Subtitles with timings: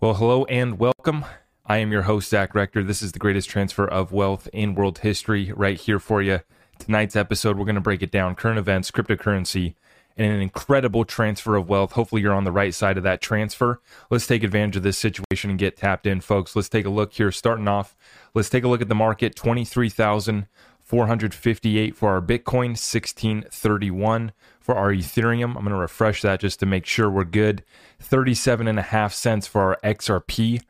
[0.00, 1.24] Well, hello and welcome.
[1.66, 2.84] I am your host, Zach Rector.
[2.84, 6.38] This is the greatest transfer of wealth in world history right here for you.
[6.78, 9.74] Tonight's episode, we're going to break it down current events, cryptocurrency,
[10.16, 11.94] and an incredible transfer of wealth.
[11.94, 13.80] Hopefully, you're on the right side of that transfer.
[14.08, 16.54] Let's take advantage of this situation and get tapped in, folks.
[16.54, 17.32] Let's take a look here.
[17.32, 17.96] Starting off,
[18.34, 24.30] let's take a look at the market 23,458 for our Bitcoin, 1631
[24.68, 25.56] for our Ethereum.
[25.56, 27.64] I'm going to refresh that just to make sure we're good.
[28.00, 30.60] 37 and a half cents for our XRP.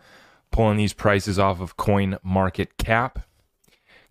[0.53, 3.19] Pulling these prices off of Coin Market Cap.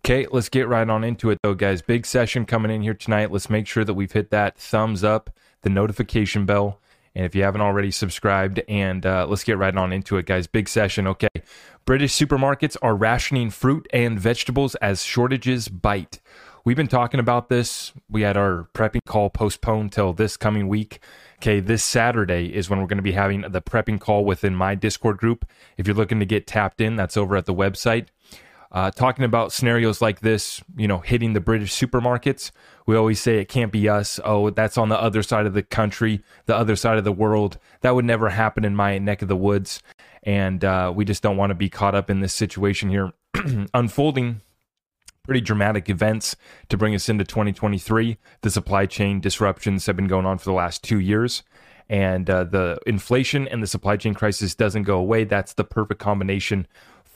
[0.04, 1.80] Okay, let's get right on into it though, guys.
[1.80, 3.32] Big session coming in here tonight.
[3.32, 5.30] Let's make sure that we've hit that thumbs up,
[5.62, 6.82] the notification bell,
[7.14, 10.46] and if you haven't already subscribed, and uh, let's get right on into it, guys.
[10.46, 11.06] Big session.
[11.06, 11.28] Okay,
[11.86, 16.20] British supermarkets are rationing fruit and vegetables as shortages bite.
[16.68, 17.94] We've been talking about this.
[18.10, 21.00] We had our prepping call postponed till this coming week.
[21.36, 24.74] Okay, this Saturday is when we're going to be having the prepping call within my
[24.74, 25.48] Discord group.
[25.78, 28.08] If you're looking to get tapped in, that's over at the website.
[28.70, 32.50] Uh, talking about scenarios like this, you know, hitting the British supermarkets,
[32.84, 34.20] we always say it can't be us.
[34.22, 37.56] Oh, that's on the other side of the country, the other side of the world.
[37.80, 39.82] That would never happen in my neck of the woods.
[40.22, 43.14] And uh, we just don't want to be caught up in this situation here
[43.72, 44.42] unfolding
[45.28, 46.36] pretty dramatic events
[46.70, 48.16] to bring us into 2023.
[48.40, 51.42] The supply chain disruptions have been going on for the last two years.
[51.90, 55.24] And uh, the inflation and the supply chain crisis doesn't go away.
[55.24, 56.66] That's the perfect combination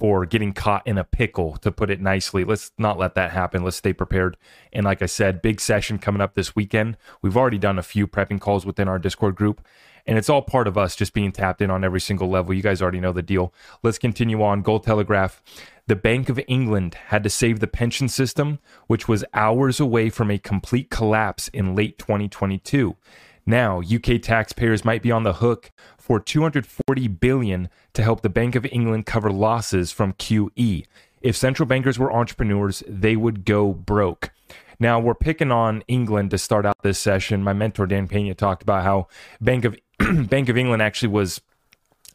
[0.02, 2.42] for getting caught in a pickle, to put it nicely.
[2.42, 3.62] Let's not let that happen.
[3.62, 4.36] Let's stay prepared.
[4.72, 6.96] And like I said, big session coming up this weekend.
[7.22, 9.64] We've already done a few prepping calls within our Discord group,
[10.04, 12.52] and it's all part of us just being tapped in on every single level.
[12.52, 13.54] You guys already know the deal.
[13.84, 14.62] Let's continue on.
[14.62, 15.40] Gold Telegraph.
[15.86, 18.58] The Bank of England had to save the pension system,
[18.88, 22.96] which was hours away from a complete collapse in late 2022.
[23.44, 28.54] Now, UK taxpayers might be on the hook for 240 billion to help the Bank
[28.54, 30.86] of England cover losses from QE.
[31.20, 34.30] If central bankers were entrepreneurs, they would go broke.
[34.78, 37.44] Now we're picking on England to start out this session.
[37.44, 39.08] My mentor Dan Pena talked about how
[39.40, 39.76] Bank of
[40.28, 41.40] Bank of England actually was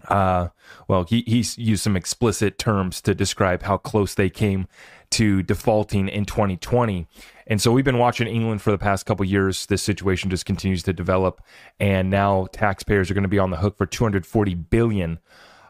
[0.09, 0.49] uh,
[0.87, 4.67] well, he, he's used some explicit terms to describe how close they came
[5.11, 7.07] to defaulting in 2020.
[7.49, 9.65] And so we've been watching England for the past couple years.
[9.67, 11.41] This situation just continues to develop,
[11.79, 15.19] and now taxpayers are going to be on the hook for 240 billion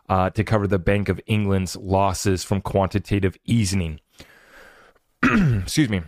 [0.09, 3.99] uh, to cover the Bank of England's losses from quantitative easing.
[5.23, 6.01] Excuse me.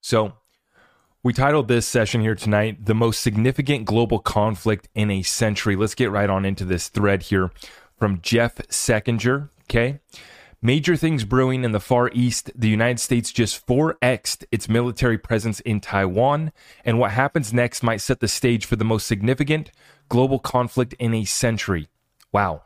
[0.00, 0.32] So
[1.22, 5.76] we titled this session here tonight, The Most Significant Global Conflict in a Century.
[5.76, 7.52] Let's get right on into this thread here
[7.98, 9.50] from Jeff Seckinger.
[9.64, 10.00] Okay.
[10.60, 12.50] Major things brewing in the Far East.
[12.54, 16.52] The United States just 4xed its military presence in Taiwan,
[16.84, 19.70] and what happens next might set the stage for the most significant
[20.08, 21.86] global conflict in a century.
[22.32, 22.62] Wow.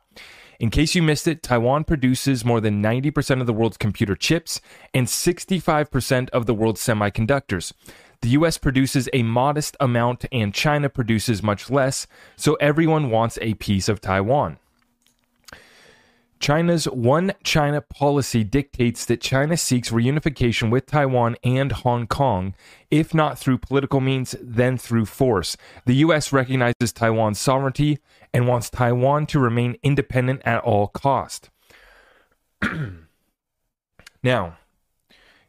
[0.59, 4.61] In case you missed it, Taiwan produces more than 90% of the world's computer chips
[4.95, 7.73] and 65% of the world's semiconductors.
[8.23, 12.07] The US produces a modest amount and China produces much less,
[12.37, 14.59] so everyone wants a piece of Taiwan.
[16.43, 22.57] China's One China policy dictates that China seeks reunification with Taiwan and Hong Kong,
[22.91, 25.57] if not through political means, then through force.
[25.87, 26.33] The U.S.
[26.33, 28.01] recognizes Taiwan's sovereignty
[28.35, 31.49] and wants Taiwan to remain independent at all cost.
[34.25, 34.57] now,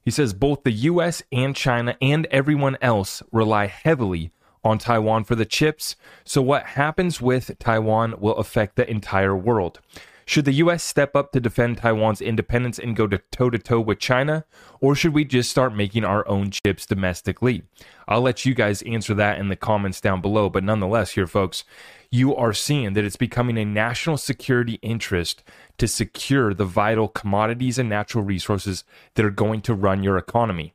[0.06, 4.32] he says both the US and China and everyone else rely heavily
[4.64, 9.80] on Taiwan for the chips, so what happens with Taiwan will affect the entire world.
[10.26, 14.00] Should the US step up to defend Taiwan's independence and go toe to toe with
[14.00, 14.46] China,
[14.80, 17.64] or should we just start making our own chips domestically?
[18.08, 21.64] I'll let you guys answer that in the comments down below, but nonetheless, here, folks,
[22.10, 25.44] you are seeing that it's becoming a national security interest
[25.78, 28.84] to secure the vital commodities and natural resources
[29.16, 30.74] that are going to run your economy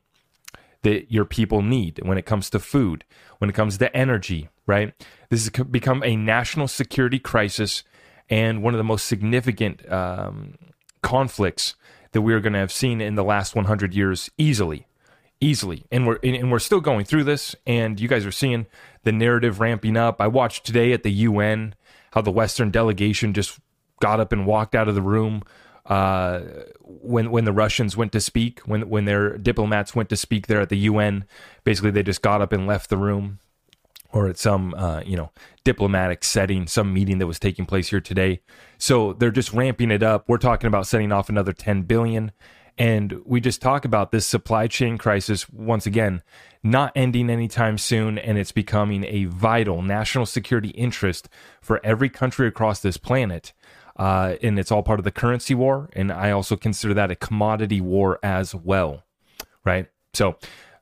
[0.81, 3.03] that your people need when it comes to food,
[3.39, 4.93] when it comes to energy, right?
[5.29, 7.83] This has become a national security crisis
[8.29, 10.55] and one of the most significant um,
[11.01, 11.75] conflicts
[12.11, 14.85] that we're going to have seen in the last 100 years easily
[15.41, 15.85] easily.
[15.91, 18.67] And we're and we're still going through this and you guys are seeing
[19.03, 20.19] the narrative ramping up.
[20.19, 21.75] I watched today at the un
[22.11, 23.59] how the western delegation just
[24.01, 25.43] got up and walked out of the room
[25.85, 26.41] uh,
[26.81, 30.61] when when the Russians went to speak, when when their diplomats went to speak there
[30.61, 31.25] at the UN,
[31.63, 33.39] basically they just got up and left the room,
[34.11, 35.31] or at some uh, you know
[35.63, 38.41] diplomatic setting, some meeting that was taking place here today.
[38.79, 40.27] So they're just ramping it up.
[40.27, 42.31] We're talking about setting off another 10 billion,
[42.77, 46.23] And we just talk about this supply chain crisis once again,
[46.63, 48.17] not ending anytime soon.
[48.17, 51.29] And it's becoming a vital national security interest
[51.61, 53.53] for every country across this planet.
[53.95, 55.89] Uh, and it's all part of the currency war.
[55.93, 59.03] And I also consider that a commodity war as well.
[59.63, 59.87] Right.
[60.15, 60.37] So,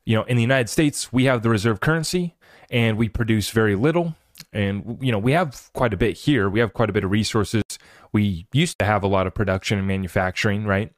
[0.05, 2.36] you know, in the United States, we have the reserve currency
[2.69, 4.15] and we produce very little.
[4.53, 6.49] And, you know, we have quite a bit here.
[6.49, 7.63] We have quite a bit of resources.
[8.11, 10.91] We used to have a lot of production and manufacturing, right?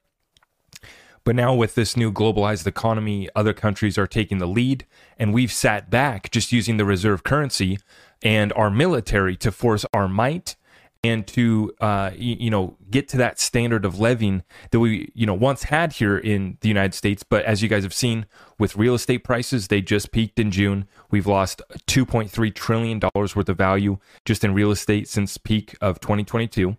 [1.23, 4.85] But now, with this new globalized economy, other countries are taking the lead,
[5.17, 7.77] and we've sat back just using the reserve currency
[8.21, 10.55] and our military to force our might
[11.03, 15.33] and to uh, you know get to that standard of levying that we you know
[15.33, 17.23] once had here in the United States.
[17.23, 18.25] But as you guys have seen
[18.57, 20.87] with real estate prices, they just peaked in June.
[21.09, 25.99] We've lost 2.3 trillion dollars worth of value just in real estate since peak of
[25.99, 26.75] 2022.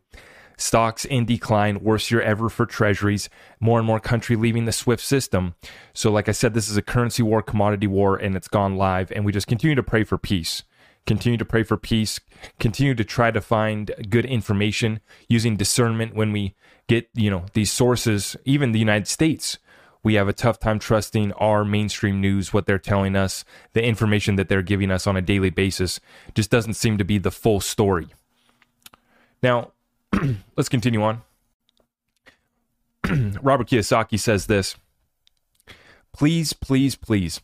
[0.61, 3.31] Stocks in decline, worst year ever for treasuries,
[3.61, 5.55] more and more country leaving the SWIFT system.
[5.95, 9.11] So, like I said, this is a currency war, commodity war, and it's gone live.
[9.11, 10.63] And we just continue to pray for peace.
[11.07, 12.21] Continue to pray for peace.
[12.59, 16.55] Continue to try to find good information using discernment when we
[16.87, 19.59] get, you know, these sources, even the United States.
[20.03, 23.45] We have a tough time trusting our mainstream news, what they're telling us,
[23.75, 26.01] the information that they're giving us on a daily basis
[26.35, 28.09] just doesn't seem to be the full story.
[29.43, 29.73] Now,
[30.57, 31.23] let's continue on.
[33.43, 34.77] Robert Kiyosaki says this
[36.13, 37.41] Please, please, please.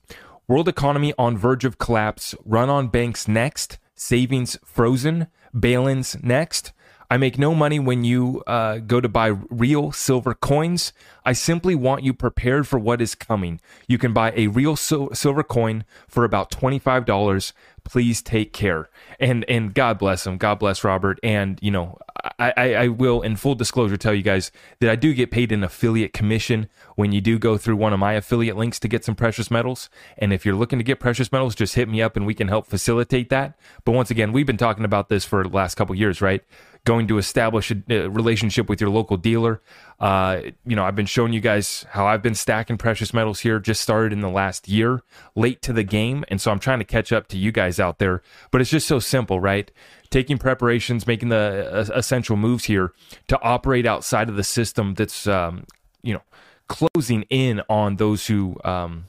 [0.48, 2.34] World economy on verge of collapse.
[2.44, 3.78] Run on banks next.
[3.94, 5.26] Savings frozen.
[5.58, 6.72] Bail ins next.
[7.10, 10.92] I make no money when you uh, go to buy real silver coins.
[11.24, 13.60] I simply want you prepared for what is coming.
[13.86, 17.52] You can buy a real sil- silver coin for about $25
[17.86, 18.90] please take care.
[19.18, 20.36] And and God bless him.
[20.36, 21.18] God bless Robert.
[21.22, 21.98] And you know,
[22.38, 24.50] I, I, I will in full disclosure tell you guys
[24.80, 27.98] that I do get paid an affiliate commission when you do go through one of
[27.98, 29.90] my affiliate links to get some precious metals.
[30.18, 32.48] And if you're looking to get precious metals, just hit me up and we can
[32.48, 33.58] help facilitate that.
[33.84, 36.42] But once again, we've been talking about this for the last couple years, right?
[36.86, 39.60] Going to establish a relationship with your local dealer.
[39.98, 43.58] Uh, you know, I've been showing you guys how I've been stacking precious metals here.
[43.58, 45.02] Just started in the last year,
[45.34, 47.98] late to the game, and so I'm trying to catch up to you guys out
[47.98, 48.22] there.
[48.52, 49.68] But it's just so simple, right?
[50.10, 52.92] Taking preparations, making the uh, essential moves here
[53.26, 55.64] to operate outside of the system that's, um,
[56.02, 56.22] you know,
[56.68, 59.06] closing in on those who, um,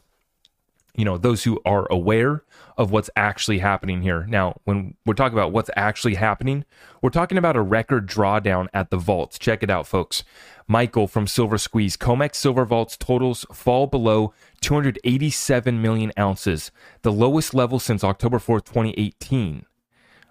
[0.98, 2.44] you know, those who are aware
[2.76, 4.26] of what's actually happening here.
[4.28, 6.66] Now, when we're talking about what's actually happening,
[7.02, 9.38] we're talking about a record drawdown at the vaults.
[9.40, 10.24] Check it out, folks.
[10.68, 11.96] Michael from Silver Squeeze.
[11.96, 16.72] COMEX Silver Vaults totals fall below 287 million ounces,
[17.04, 19.66] the lowest level since October 4th, 2018.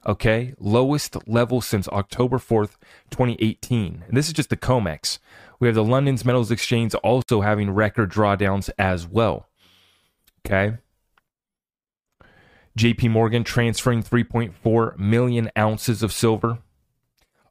[0.04, 2.76] Okay, lowest level since October 4th,
[3.10, 4.04] 2018.
[4.06, 5.18] And this is just the COMEX.
[5.58, 9.48] We have the London's Metals Exchange also having record drawdowns as well.
[10.46, 10.78] Okay.
[12.78, 16.58] JP Morgan transferring 3.4 million ounces of silver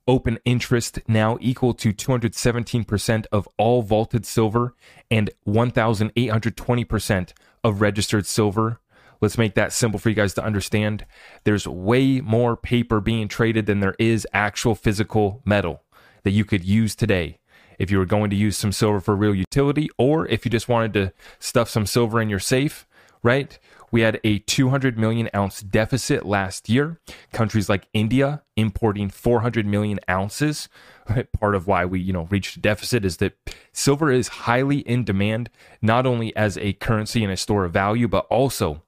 [0.08, 4.76] open interest now equal to 217% of all vaulted silver
[5.10, 7.34] and 1,820%
[7.64, 8.80] of registered silver.
[9.22, 11.06] Let's make that simple for you guys to understand.
[11.44, 15.84] There's way more paper being traded than there is actual physical metal
[16.24, 17.40] that you could use today.
[17.80, 20.70] If you were going to use some silver for real utility, or if you just
[20.70, 22.86] wanted to stuff some silver in your safe,
[23.24, 23.58] right?
[23.92, 27.00] We had a 200 million ounce deficit last year.
[27.32, 30.70] Countries like India importing 400 million ounces.
[31.40, 33.38] Part of why we, you know, reached a deficit is that
[33.72, 35.50] silver is highly in demand,
[35.82, 38.84] not only as a currency and a store of value, but also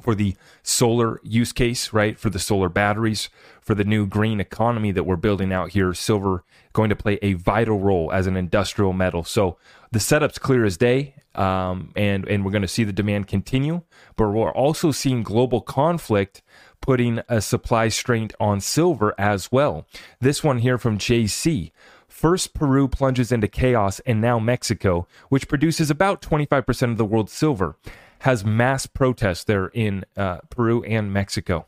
[0.00, 2.18] for the solar use case, right?
[2.18, 3.28] For the solar batteries,
[3.60, 7.34] for the new green economy that we're building out here, silver going to play a
[7.34, 9.24] vital role as an industrial metal.
[9.24, 9.56] So
[9.90, 13.82] the setup's clear as day, um, and and we're going to see the demand continue.
[14.16, 16.42] But we're also seeing global conflict
[16.80, 19.86] putting a supply strain on silver as well.
[20.20, 21.72] This one here from JC.
[22.08, 27.32] First, Peru plunges into chaos, and now Mexico, which produces about 25% of the world's
[27.32, 27.76] silver,
[28.20, 31.66] has mass protests there in uh, Peru and Mexico.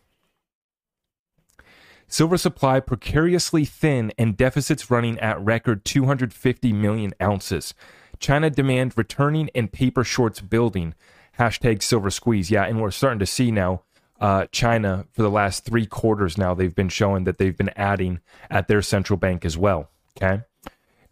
[2.09, 7.73] Silver supply precariously thin and deficits running at record 250 million ounces.
[8.19, 10.95] China demand returning and paper shorts building.
[11.39, 12.51] Hashtag silver squeeze.
[12.51, 13.85] Yeah, and we're starting to see now
[14.21, 18.21] uh, China for the last three quarters now, they've been showing that they've been adding
[18.51, 19.91] at their central bank as well.
[20.17, 20.43] Okay.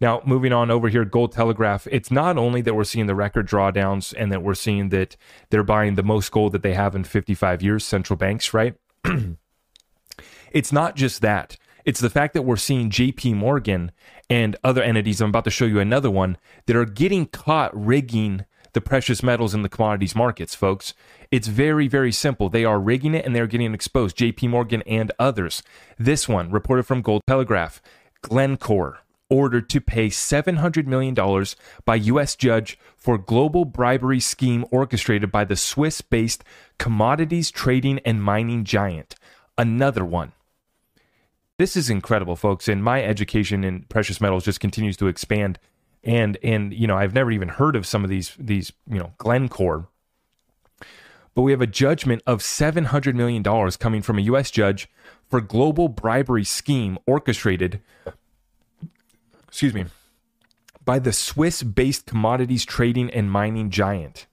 [0.00, 3.48] Now, moving on over here, Gold Telegraph, it's not only that we're seeing the record
[3.48, 5.16] drawdowns and that we're seeing that
[5.50, 8.76] they're buying the most gold that they have in 55 years, central banks, right?
[10.52, 11.56] it's not just that.
[11.84, 13.90] It's the fact that we're seeing JP Morgan
[14.30, 16.36] and other entities, I'm about to show you another one,
[16.66, 20.94] that are getting caught rigging the precious metals in the commodities markets, folks.
[21.30, 22.48] It's very, very simple.
[22.48, 24.16] They are rigging it and they're getting exposed.
[24.16, 25.62] JP Morgan and others.
[25.98, 27.82] This one, reported from Gold Telegraph
[28.22, 29.00] Glencore
[29.30, 31.14] ordered to pay $700 million
[31.84, 32.34] by U.S.
[32.36, 36.44] judge for global bribery scheme orchestrated by the Swiss based
[36.78, 39.14] commodities trading and mining giant.
[39.56, 40.32] Another one.
[41.58, 45.58] This is incredible, folks, and my education in precious metals just continues to expand.
[46.04, 49.12] And and you know, I've never even heard of some of these these, you know,
[49.18, 49.88] Glencore.
[51.34, 53.44] But we have a judgment of $700 million
[53.78, 54.88] coming from a US judge
[55.28, 57.80] for global bribery scheme orchestrated
[59.48, 59.86] excuse me,
[60.84, 64.26] by the Swiss based commodities trading and mining giant.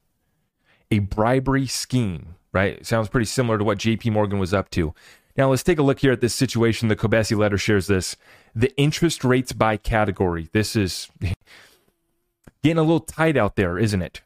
[0.91, 2.86] A bribery scheme, right?
[2.86, 4.93] Sounds pretty similar to what JP Morgan was up to.
[5.36, 6.88] Now, let's take a look here at this situation.
[6.88, 8.15] The Kobeissi letter shares this.
[8.55, 10.48] The interest rates by category.
[10.53, 11.10] This is
[12.63, 14.22] getting a little tight out there, isn't it?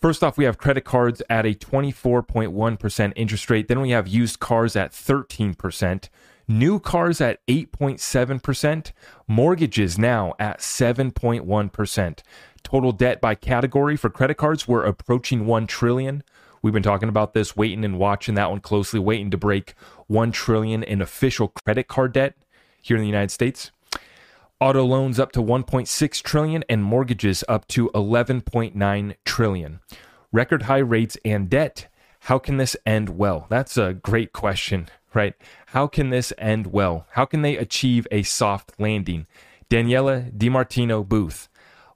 [0.00, 3.68] First off, we have credit cards at a 24.1% interest rate.
[3.68, 6.08] Then we have used cars at 13%.
[6.48, 8.92] New cars at 8.7%,
[9.26, 12.18] mortgages now at 7.1%.
[12.62, 16.22] Total debt by category for credit cards, we're approaching 1 trillion.
[16.62, 19.74] We've been talking about this, waiting and watching that one closely, waiting to break
[20.06, 22.36] 1 trillion in official credit card debt
[22.80, 23.72] here in the United States.
[24.60, 29.80] Auto loans up to 1.6 trillion and mortgages up to 11.9 trillion.
[30.30, 31.88] Record high rates and debt.
[32.20, 33.46] How can this end well?
[33.48, 35.34] That's a great question right?
[35.68, 37.06] How can this end well?
[37.12, 39.26] How can they achieve a soft landing?
[39.68, 41.48] Danielle DiMartino Booth.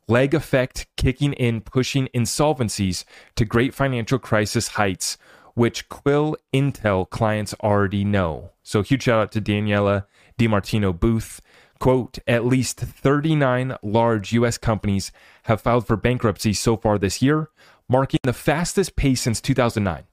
[0.09, 3.05] Leg effect kicking in, pushing insolvencies
[3.37, 5.17] to great financial crisis heights,
[5.55, 8.50] which Quill Intel clients already know.
[8.65, 10.07] So, huge shout out to Danielle
[10.39, 11.41] DiMartino Booth.
[11.79, 14.59] Quote, at least 39 large U.S.
[14.59, 15.12] companies
[15.45, 17.50] have filed for bankruptcy so far this year,
[17.89, 20.05] marking the fastest pace since 2009.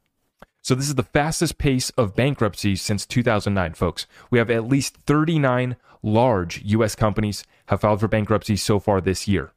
[0.68, 4.06] So this is the fastest pace of bankruptcy since 2009, folks.
[4.30, 9.30] We have at least 39 large US companies have filed for bankruptcy so far this
[9.30, 9.54] year.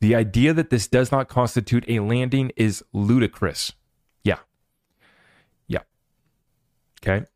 [0.00, 3.74] The idea that this does not constitute a landing is ludicrous.
[4.24, 4.40] Yeah.
[5.68, 5.82] Yeah.
[7.00, 7.26] Okay.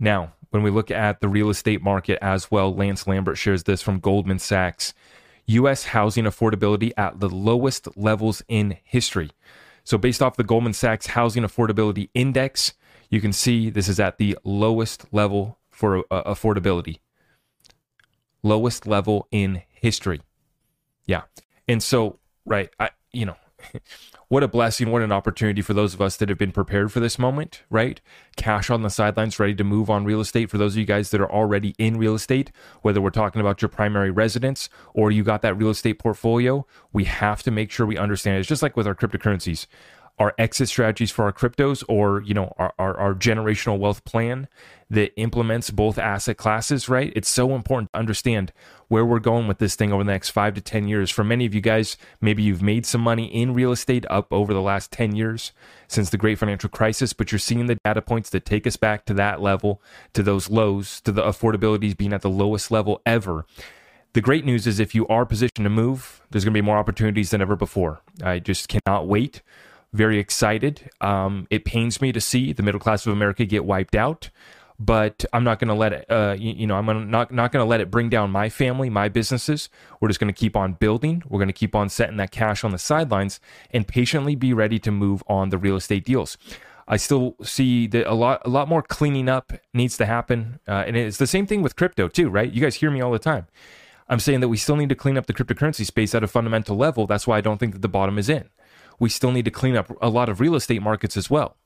[0.00, 3.82] Now, when we look at the real estate market as well, Lance Lambert shares this
[3.82, 4.94] from Goldman Sachs.
[5.46, 5.84] U.S.
[5.84, 9.30] housing affordability at the lowest levels in history.
[9.84, 12.74] So, based off the Goldman Sachs Housing Affordability Index,
[13.08, 16.98] you can see this is at the lowest level for uh, affordability.
[18.42, 20.20] Lowest level in history.
[21.06, 21.22] Yeah.
[21.66, 23.36] And so, right, I, you know,
[24.28, 27.00] what a blessing, what an opportunity for those of us that have been prepared for
[27.00, 28.00] this moment, right?
[28.36, 30.50] Cash on the sidelines, ready to move on real estate.
[30.50, 32.52] For those of you guys that are already in real estate,
[32.82, 37.04] whether we're talking about your primary residence or you got that real estate portfolio, we
[37.04, 38.38] have to make sure we understand.
[38.38, 39.66] It's just like with our cryptocurrencies
[40.20, 44.46] our exit strategies for our cryptos or you know our, our, our, generational wealth plan
[44.90, 47.12] that implements both asset classes right?
[47.16, 48.52] It's so important to understand
[48.88, 51.10] where we're going with this thing over the next five to ten years.
[51.10, 54.52] For many of you guys maybe you've made some money in real estate up over
[54.52, 55.52] the last 10 years
[55.88, 59.06] since the great financial crisis but you're seeing the data points that take us back
[59.06, 59.80] to that level
[60.12, 63.46] to those lows to the affordabilities being at the lowest level ever.
[64.12, 66.76] The great news is if you are positioned to move there's going to be more
[66.76, 68.02] opportunities than ever before.
[68.22, 69.40] I just cannot wait
[69.92, 70.90] very excited.
[71.00, 74.30] Um, it pains me to see the middle class of America get wiped out,
[74.78, 76.06] but I'm not going to let it.
[76.08, 78.48] Uh, you, you, know, I'm gonna, not not going to let it bring down my
[78.48, 79.68] family, my businesses.
[80.00, 81.22] We're just going to keep on building.
[81.28, 83.40] We're going to keep on setting that cash on the sidelines
[83.72, 86.38] and patiently be ready to move on the real estate deals.
[86.88, 90.84] I still see that a lot a lot more cleaning up needs to happen, uh,
[90.86, 92.50] and it's the same thing with crypto too, right?
[92.50, 93.46] You guys hear me all the time.
[94.08, 96.76] I'm saying that we still need to clean up the cryptocurrency space at a fundamental
[96.76, 97.06] level.
[97.06, 98.48] That's why I don't think that the bottom is in
[99.00, 101.56] we still need to clean up a lot of real estate markets as well.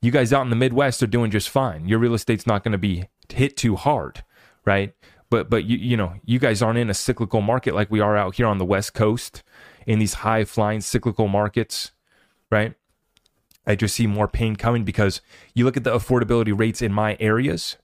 [0.00, 1.86] You guys out in the Midwest are doing just fine.
[1.86, 4.24] Your real estate's not going to be hit too hard,
[4.64, 4.94] right?
[5.28, 8.16] But but you you know you guys aren't in a cyclical market like we are
[8.16, 9.42] out here on the West Coast
[9.86, 11.92] in these high flying cyclical markets,
[12.50, 12.74] right?
[13.66, 15.20] I just see more pain coming because
[15.54, 17.76] you look at the affordability rates in my areas,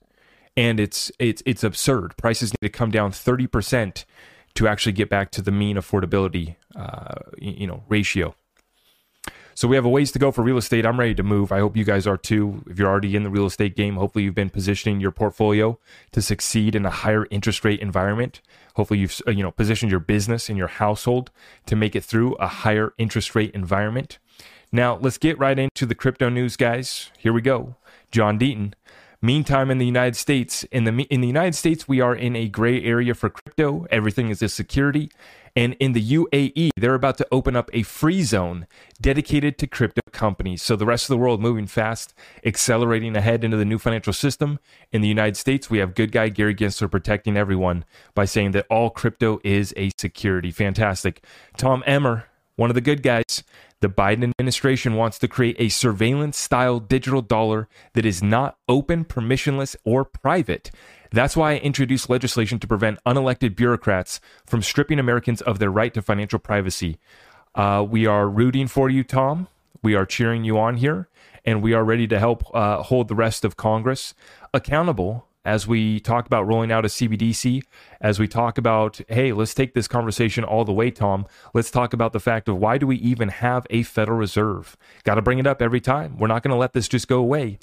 [0.55, 2.15] and it's it's it's absurd.
[2.17, 4.05] Prices need to come down thirty percent
[4.55, 8.35] to actually get back to the mean affordability, uh, you know, ratio.
[9.59, 10.85] So we have a ways to go for real estate.
[10.85, 11.51] I'm ready to move.
[11.51, 12.63] I hope you guys are too.
[12.69, 15.77] If you're already in the real estate game, hopefully you've been positioning your portfolio
[16.13, 18.39] to succeed in a higher interest rate environment.
[18.75, 21.29] Hopefully you've uh, you know positioned your business and your household
[21.65, 24.17] to make it through a higher interest rate environment.
[24.71, 27.11] Now, let's get right into the crypto news, guys.
[27.17, 27.75] Here we go.
[28.11, 28.75] John Deaton.
[29.21, 32.47] Meantime, in the United States, in the in the United States, we are in a
[32.47, 33.85] gray area for crypto.
[33.91, 35.11] Everything is a security,
[35.59, 38.65] and in the UAE, they're about to open up a free zone
[39.01, 40.61] dedicated to crypto companies.
[40.61, 42.13] So the rest of the world moving fast,
[42.45, 44.59] accelerating ahead into the new financial system.
[44.93, 47.83] In the United States, we have good guy Gary Gensler protecting everyone
[48.15, 50.49] by saying that all crypto is a security.
[50.49, 51.25] Fantastic.
[51.57, 53.43] Tom Emmer, one of the good guys,
[53.81, 59.03] the Biden administration wants to create a surveillance style digital dollar that is not open,
[59.03, 60.71] permissionless, or private.
[61.11, 65.93] That's why I introduced legislation to prevent unelected bureaucrats from stripping Americans of their right
[65.93, 66.99] to financial privacy.
[67.55, 69.47] Uh, we are rooting for you, Tom.
[69.81, 71.07] We are cheering you on here,
[71.45, 74.13] and we are ready to help uh, hold the rest of Congress
[74.53, 77.63] accountable as we talk about rolling out a CBDC,
[78.01, 81.25] as we talk about, hey, let's take this conversation all the way, Tom.
[81.53, 84.77] Let's talk about the fact of why do we even have a Federal Reserve?
[85.05, 86.17] Got to bring it up every time.
[86.17, 87.57] We're not going to let this just go away.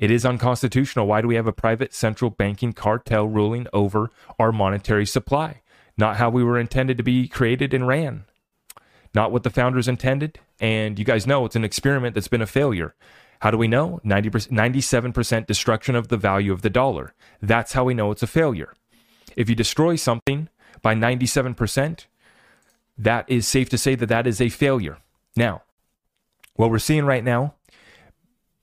[0.00, 1.06] It is unconstitutional.
[1.06, 5.60] Why do we have a private central banking cartel ruling over our monetary supply?
[5.98, 8.24] Not how we were intended to be created and ran.
[9.14, 10.40] Not what the founders intended.
[10.58, 12.94] And you guys know it's an experiment that's been a failure.
[13.40, 14.00] How do we know?
[14.02, 17.12] 90%, 97% destruction of the value of the dollar.
[17.42, 18.72] That's how we know it's a failure.
[19.36, 20.48] If you destroy something
[20.80, 22.06] by 97%,
[22.96, 24.96] that is safe to say that that is a failure.
[25.36, 25.60] Now,
[26.54, 27.54] what we're seeing right now,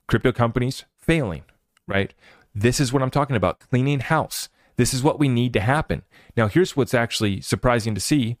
[0.08, 1.42] crypto companies failing,
[1.86, 2.12] right?
[2.54, 4.50] This is what I'm talking about cleaning house.
[4.76, 6.02] This is what we need to happen.
[6.36, 8.36] Now, here's what's actually surprising to see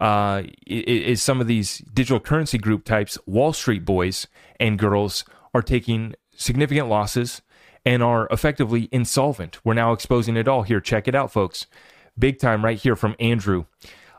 [0.00, 4.26] uh, is some of these digital currency group types, Wall Street boys
[4.58, 7.40] and girls, are taking significant losses
[7.86, 9.64] and are effectively insolvent.
[9.64, 10.80] We're now exposing it all here.
[10.80, 11.66] Check it out, folks.
[12.18, 13.66] Big time right here from Andrew.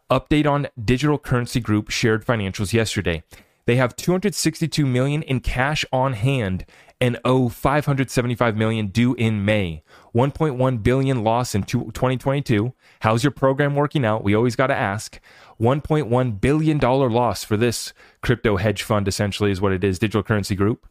[0.09, 3.23] Update on Digital Currency Group shared financials yesterday.
[3.69, 6.65] They have 262 million in cash on hand
[6.99, 9.83] and owe 575 million due in May.
[10.15, 12.73] 1.1 billion loss in 2022.
[13.01, 14.23] How's your program working out?
[14.23, 15.19] We always got to ask.
[15.61, 20.23] 1.1 billion dollar loss for this crypto hedge fund essentially is what it is, Digital
[20.23, 20.87] Currency Group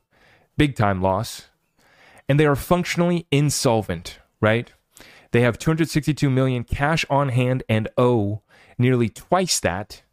[0.56, 1.49] big time loss,
[2.28, 4.72] and they are functionally insolvent, right?
[5.33, 8.42] They have 262 million cash on hand and owe
[8.79, 10.05] nearly twice that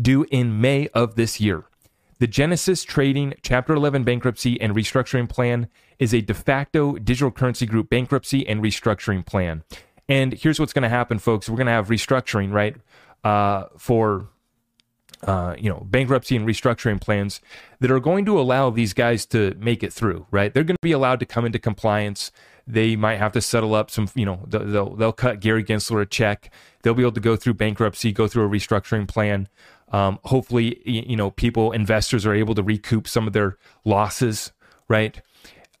[0.00, 1.66] due in May of this year.
[2.20, 7.66] The Genesis Trading Chapter 11 bankruptcy and restructuring plan is a de facto digital currency
[7.66, 9.64] group bankruptcy and restructuring plan.
[10.08, 11.48] And here's what's going to happen, folks.
[11.48, 12.76] We're going to have restructuring, right,
[13.24, 14.28] uh, for
[15.26, 17.40] uh, you know, bankruptcy and restructuring plans
[17.80, 20.52] that are going to allow these guys to make it through, right?
[20.52, 22.30] They're going to be allowed to come into compliance.
[22.66, 26.06] They might have to settle up some, you know, they'll, they'll cut Gary Gensler a
[26.06, 26.52] check.
[26.82, 29.48] They'll be able to go through bankruptcy, go through a restructuring plan.
[29.92, 34.52] Um, hopefully, you know, people, investors are able to recoup some of their losses,
[34.88, 35.20] right?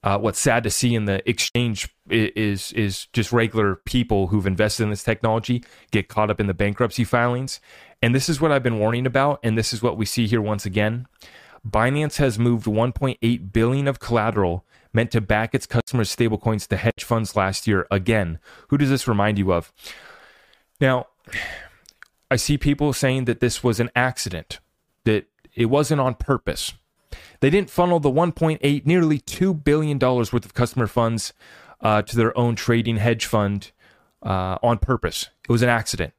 [0.02, 4.82] Uh, what's sad to see in the exchange is is just regular people who've invested
[4.82, 7.58] in this technology get caught up in the bankruptcy filings
[8.04, 10.42] and this is what I've been warning about, and this is what we see here
[10.42, 11.06] once again.
[11.66, 17.02] Binance has moved 1.8 billion of collateral meant to back its customers' stablecoins to hedge
[17.02, 17.86] funds last year.
[17.90, 19.72] Again, who does this remind you of?
[20.82, 21.06] Now,
[22.30, 24.60] I see people saying that this was an accident,
[25.04, 26.74] that it wasn't on purpose.
[27.40, 31.32] They didn't funnel the 1.8, nearly $2 billion worth of customer funds
[31.80, 33.70] uh, to their own trading hedge fund
[34.22, 35.28] uh, on purpose.
[35.48, 36.14] It was an accident.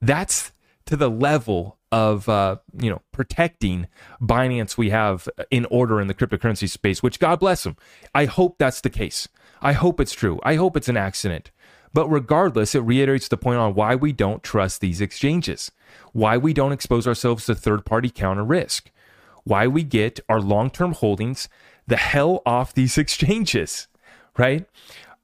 [0.00, 0.52] That's
[0.86, 3.86] to the level of uh, you know protecting
[4.20, 7.76] Binance we have in order in the cryptocurrency space, which God bless them.
[8.14, 9.28] I hope that's the case.
[9.60, 10.38] I hope it's true.
[10.42, 11.50] I hope it's an accident.
[11.92, 15.70] But regardless, it reiterates the point on why we don't trust these exchanges,
[16.12, 18.90] why we don't expose ourselves to third party counter risk,
[19.44, 21.48] why we get our long term holdings
[21.86, 23.88] the hell off these exchanges,
[24.36, 24.66] right?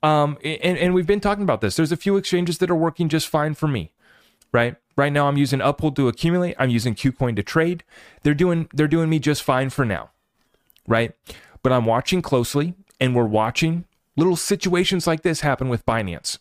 [0.02, 1.76] Um, and, and we've been talking about this.
[1.76, 3.92] There's a few exchanges that are working just fine for me
[4.54, 4.76] right?
[4.96, 7.84] Right now I'm using Uphold to accumulate, I'm using KuCoin to trade.
[8.22, 10.10] They're doing they're doing me just fine for now.
[10.86, 11.12] Right?
[11.62, 13.84] But I'm watching closely and we're watching
[14.16, 16.38] little situations like this happen with Binance.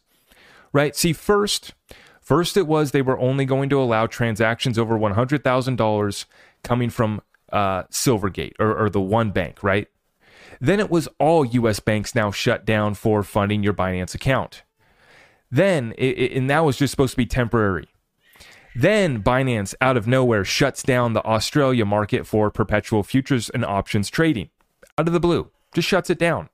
[0.73, 0.95] Right?
[0.95, 1.73] See, first,
[2.19, 6.25] first it was they were only going to allow transactions over $100,000
[6.63, 9.87] coming from uh, Silvergate or, or the one bank, right?
[10.59, 14.63] Then it was all US banks now shut down for funding your Binance account.
[15.51, 17.87] Then, it, and that was just supposed to be temporary.
[18.75, 24.09] Then Binance, out of nowhere, shuts down the Australia market for perpetual futures and options
[24.09, 24.49] trading.
[24.97, 26.49] Out of the blue, just shuts it down.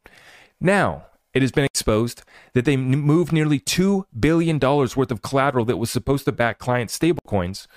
[0.59, 5.77] Now, it has been exposed that they moved nearly $2 billion worth of collateral that
[5.77, 7.67] was supposed to back client stablecoins.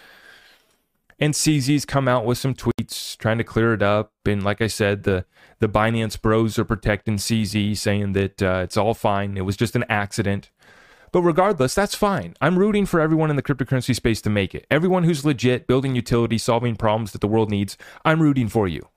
[1.18, 4.12] And CZ's come out with some tweets trying to clear it up.
[4.26, 5.24] And like I said, the
[5.60, 9.36] the Binance Bros are protecting CZ, saying that uh, it's all fine.
[9.36, 10.50] It was just an accident.
[11.12, 12.34] But regardless, that's fine.
[12.40, 14.66] I'm rooting for everyone in the cryptocurrency space to make it.
[14.72, 18.88] Everyone who's legit, building utility, solving problems that the world needs, I'm rooting for you.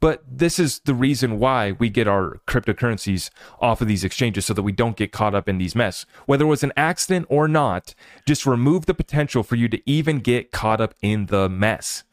[0.00, 4.54] But this is the reason why we get our cryptocurrencies off of these exchanges so
[4.54, 6.06] that we don't get caught up in these mess.
[6.24, 7.94] Whether it was an accident or not,
[8.26, 12.04] just remove the potential for you to even get caught up in the mess.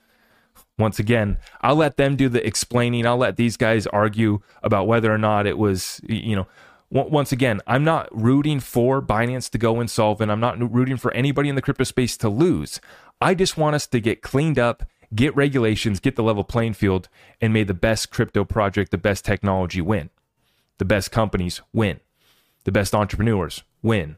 [0.77, 3.07] Once again, I'll let them do the explaining.
[3.07, 6.47] I'll let these guys argue about whether or not it was, you know,
[6.89, 10.31] once again, I'm not rooting for Binance to go insolvent.
[10.31, 12.79] I'm not rooting for anybody in the crypto space to lose.
[13.19, 17.09] I just want us to get cleaned up get regulations, get the level playing field,
[17.41, 20.09] and may the best crypto project, the best technology win.
[20.77, 21.99] The best companies win.
[22.65, 24.17] The best entrepreneurs win.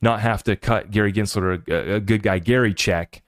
[0.00, 3.22] Not have to cut Gary Gensler a, a good guy Gary check,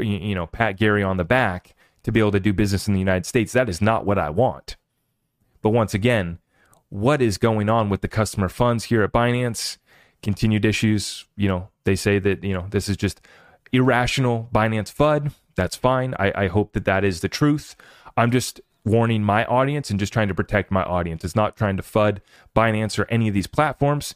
[0.00, 3.00] you know, pat Gary on the back to be able to do business in the
[3.00, 3.52] United States.
[3.52, 4.76] That is not what I want.
[5.62, 6.38] But once again,
[6.88, 9.78] what is going on with the customer funds here at Binance?
[10.22, 11.26] Continued issues.
[11.36, 13.20] You know, they say that, you know, this is just
[13.72, 15.32] irrational Binance FUD.
[15.58, 16.14] That's fine.
[16.20, 17.74] I, I hope that that is the truth.
[18.16, 21.24] I'm just warning my audience and just trying to protect my audience.
[21.24, 22.20] It's not trying to FUD
[22.54, 24.14] Binance or any of these platforms.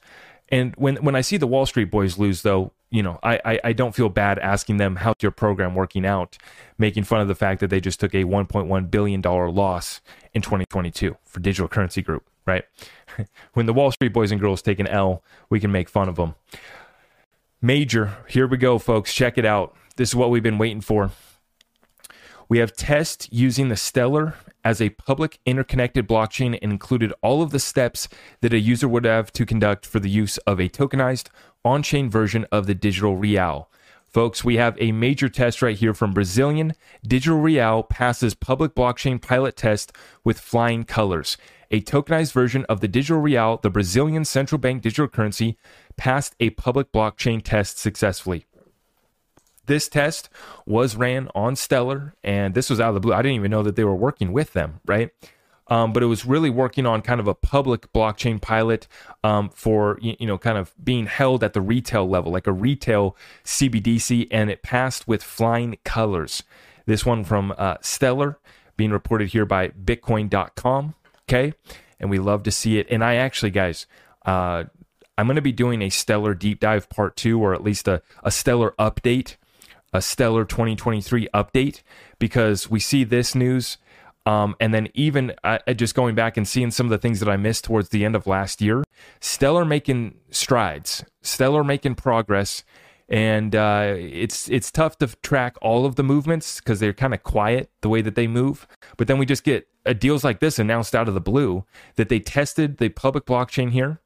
[0.50, 3.61] And when when I see the Wall Street boys lose, though, you know, I, I,
[3.64, 6.38] I don't feel bad asking them how's your program working out,
[6.78, 10.00] making fun of the fact that they just took a 1.1 billion dollar loss
[10.33, 12.64] in 2022 for Digital Currency Group, right?
[13.55, 16.14] when the Wall Street boys and girls take an L, we can make fun of
[16.14, 16.37] them.
[17.61, 19.12] Major, here we go, folks.
[19.12, 19.74] Check it out.
[19.96, 21.11] This is what we've been waiting for.
[22.53, 27.51] We have test using the Stellar as a public interconnected blockchain and included all of
[27.51, 28.11] the steps
[28.43, 31.31] that a user would have to conduct for the use of a tokenized
[31.65, 33.71] on chain version of the digital real.
[34.07, 36.75] Folks, we have a major test right here from Brazilian.
[37.03, 39.91] Digital Real passes public blockchain pilot test
[40.23, 41.38] with flying colors.
[41.71, 45.57] A tokenized version of the digital real, the Brazilian central bank digital currency,
[45.97, 48.45] passed a public blockchain test successfully.
[49.66, 50.29] This test
[50.66, 53.12] was ran on Stellar, and this was out of the blue.
[53.12, 55.11] I didn't even know that they were working with them, right?
[55.68, 58.88] Um, but it was really working on kind of a public blockchain pilot
[59.22, 63.16] um, for you know kind of being held at the retail level, like a retail
[63.44, 66.42] CBDC, and it passed with flying colors.
[66.85, 68.38] This one from uh, Stellar,
[68.77, 70.94] being reported here by Bitcoin.com.
[71.29, 71.55] Okay,
[72.01, 72.88] and we love to see it.
[72.90, 73.87] And I actually, guys,
[74.27, 74.64] uh,
[75.16, 78.03] I'm going to be doing a Stellar deep dive part two, or at least a,
[78.25, 79.37] a Stellar update
[79.92, 81.83] a stellar 2023 update
[82.18, 83.78] because we see this news.
[84.24, 87.28] Um, and then even uh, just going back and seeing some of the things that
[87.28, 88.85] I missed towards the end of last year,
[89.20, 92.62] Stellar making strides, Stellar making progress,
[93.09, 97.24] and uh, it's it's tough to track all of the movements because they're kind of
[97.24, 98.68] quiet the way that they move.
[98.96, 101.64] But then we just get uh, deals like this announced out of the blue
[101.96, 104.00] that they tested the public blockchain here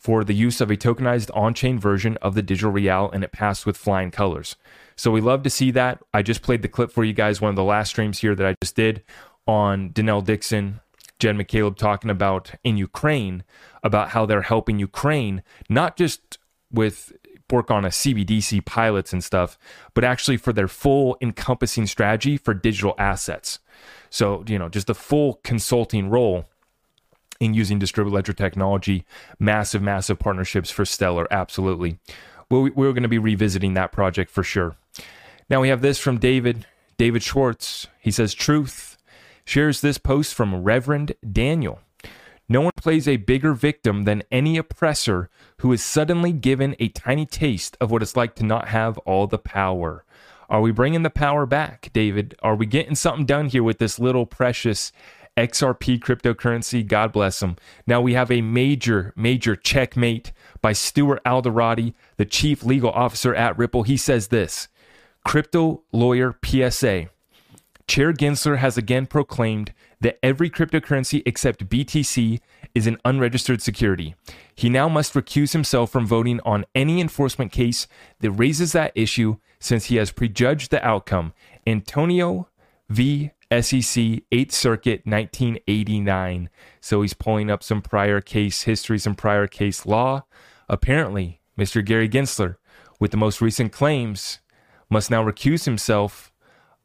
[0.00, 3.66] for the use of a tokenized on-chain version of the digital real, and it passed
[3.66, 4.56] with flying colors.
[4.96, 6.02] So we love to see that.
[6.14, 8.46] I just played the clip for you guys, one of the last streams here that
[8.46, 9.02] I just did
[9.46, 10.80] on Denelle Dixon,
[11.18, 13.44] Jed McCaleb talking about in Ukraine
[13.82, 16.38] about how they're helping Ukraine, not just
[16.72, 17.12] with
[17.50, 19.58] work on a CBDC pilots and stuff,
[19.92, 23.58] but actually for their full encompassing strategy for digital assets.
[24.08, 26.46] So, you know, just the full consulting role
[27.40, 29.04] in using distributed ledger technology,
[29.38, 31.98] massive, massive partnerships for Stellar, absolutely.
[32.50, 34.76] We're, we're going to be revisiting that project for sure.
[35.48, 36.66] Now we have this from David,
[36.98, 37.88] David Schwartz.
[37.98, 38.98] He says, Truth
[39.44, 41.80] shares this post from Reverend Daniel.
[42.48, 47.24] No one plays a bigger victim than any oppressor who is suddenly given a tiny
[47.24, 50.04] taste of what it's like to not have all the power.
[50.48, 52.34] Are we bringing the power back, David?
[52.42, 54.90] Are we getting something done here with this little precious
[55.40, 56.86] XRP cryptocurrency?
[56.86, 57.56] God bless them.
[57.86, 63.56] Now we have a major, major checkmate by Stuart Alderoty, the chief legal officer at
[63.56, 63.84] Ripple.
[63.84, 64.68] He says this
[65.24, 67.08] Crypto Lawyer PSA.
[67.88, 72.38] Chair Gensler has again proclaimed that every cryptocurrency except BTC
[72.74, 74.14] is an unregistered security.
[74.54, 77.88] He now must recuse himself from voting on any enforcement case
[78.20, 81.32] that raises that issue since he has prejudged the outcome.
[81.66, 82.46] Antoniu
[82.88, 83.32] v.
[83.50, 86.48] SEC 8th Circuit 1989.
[86.80, 90.24] So he's pulling up some prior case history, some prior case law.
[90.68, 91.84] Apparently, Mr.
[91.84, 92.56] Gary Gensler,
[93.00, 94.38] with the most recent claims,
[94.88, 96.32] must now recuse himself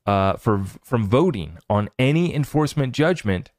[0.06, 3.52] uh, for from voting on any enforcement judgment,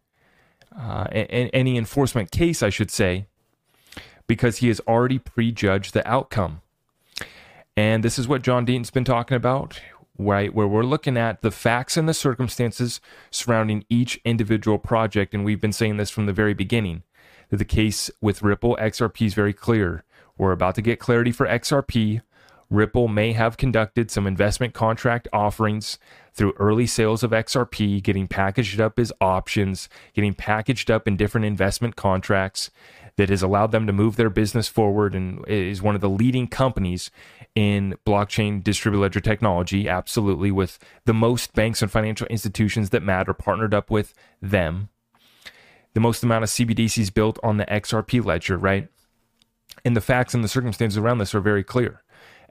[0.77, 3.27] uh, any enforcement case, I should say,
[4.27, 6.61] because he has already prejudged the outcome.
[7.77, 9.81] And this is what John Deaton's been talking about.
[10.19, 10.55] Right?
[10.55, 13.01] Where we're looking at the facts and the circumstances
[13.31, 15.35] surrounding each individual project.
[15.35, 17.03] And we've been saying this from the very beginning
[17.51, 20.05] that the case with Ripple XRP is very clear.
[20.39, 22.23] We're about to get clarity for XRP.
[22.69, 25.99] Ripple may have conducted some investment contract offerings
[26.33, 31.45] through early sales of XRP, getting packaged up as options, getting packaged up in different
[31.45, 32.71] investment contracts
[33.17, 36.47] that has allowed them to move their business forward and is one of the leading
[36.47, 37.11] companies
[37.57, 43.33] in blockchain distributed ledger technology, absolutely, with the most banks and financial institutions that matter
[43.33, 44.91] partnered up with them.
[45.95, 48.89] The most amount of CBDCs built on the XRP ledger, right?
[49.87, 52.03] And the facts and the circumstances around this are very clear.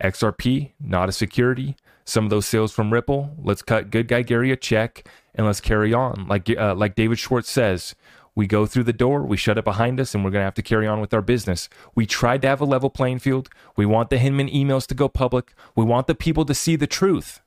[0.03, 1.75] XRP, not a security.
[2.03, 5.61] Some of those sales from Ripple, let's cut good guy Gary a check and let's
[5.61, 6.25] carry on.
[6.27, 7.95] Like uh, like David Schwartz says,
[8.35, 10.53] we go through the door, we shut it behind us, and we're going to have
[10.55, 11.69] to carry on with our business.
[11.95, 13.49] We tried to have a level playing field.
[13.77, 15.53] We want the Hinman emails to go public.
[15.75, 17.41] We want the people to see the truth.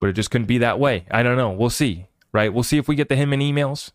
[0.00, 1.06] But it just couldn't be that way.
[1.10, 1.50] I don't know.
[1.50, 2.52] We'll see, right?
[2.52, 3.90] We'll see if we get the Hinman emails.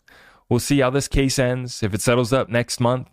[0.50, 1.84] We'll see how this case ends.
[1.84, 3.08] If it settles up next month,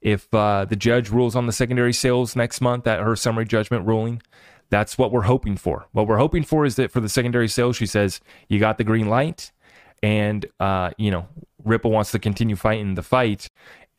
[0.00, 3.86] if uh, the judge rules on the secondary sales next month at her summary judgment
[3.86, 4.22] ruling,
[4.70, 5.86] that's what we're hoping for.
[5.92, 8.84] What we're hoping for is that for the secondary sales, she says, you got the
[8.84, 9.50] green light
[10.02, 11.26] and uh, you know
[11.64, 13.48] Ripple wants to continue fighting the fight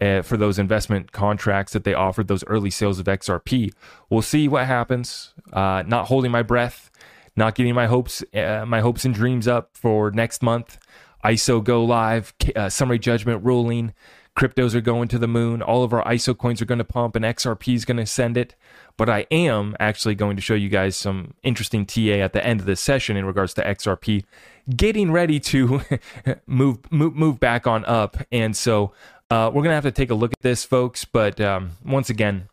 [0.01, 3.71] uh, for those investment contracts that they offered, those early sales of XRP.
[4.09, 5.33] We'll see what happens.
[5.51, 6.89] Uh, not holding my breath,
[7.35, 10.77] not getting my hopes, uh, my hopes and dreams up for next month.
[11.23, 13.93] ISO go live, uh, summary judgment ruling.
[14.39, 15.61] Cryptos are going to the moon.
[15.61, 18.37] All of our ISO coins are going to pump, and XRP is going to send
[18.37, 18.55] it.
[18.95, 22.61] But I am actually going to show you guys some interesting TA at the end
[22.61, 24.23] of this session in regards to XRP
[24.73, 25.81] getting ready to
[26.47, 28.15] move, move move back on up.
[28.31, 28.93] And so
[29.29, 31.03] uh, we're gonna have to take a look at this, folks.
[31.03, 32.47] But um, once again,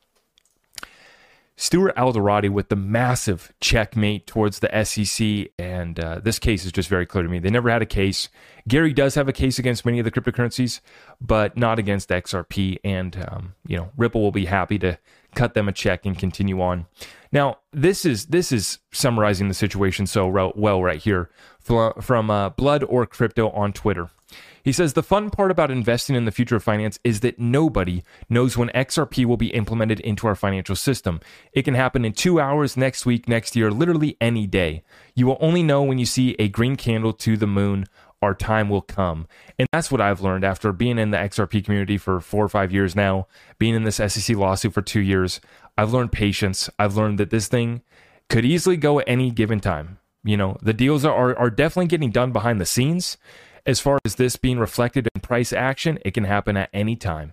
[1.59, 6.89] Stuart Alderoty with the massive checkmate towards the SEC, and uh, this case is just
[6.91, 7.39] very clear to me.
[7.39, 8.29] They never had a case.
[8.69, 10.81] Gary does have a case against many of the cryptocurrencies,
[11.19, 12.79] but not against XRP.
[12.85, 14.99] And um, you know, Ripple will be happy to
[15.35, 16.87] cut them a check and continue on.
[17.33, 22.85] Now, this is this is summarizing the situation so well right here from uh, Blood
[22.85, 24.11] or Crypto on Twitter.
[24.67, 28.03] He says the fun part about investing in the future of finance is that nobody
[28.29, 31.21] knows when XRP will be implemented into our financial system.
[31.53, 34.83] It can happen in two hours, next week, next year, literally any day.
[35.15, 37.87] You will only know when you see a green candle to the moon.
[38.21, 39.29] Our time will come.
[39.57, 42.73] And that's what I've learned after being in the XRP community for four or five
[42.73, 43.29] years now,
[43.61, 45.41] being in this SEC lawsuit for two years.
[45.79, 46.69] I've learned patience.
[46.77, 47.83] I've learned that this thing
[48.29, 49.99] could easily go at any given time.
[50.25, 53.17] You know, the deals are, are definitely getting done behind the scenes.
[53.67, 57.33] As far as this being reflected in price action, it can happen at any time.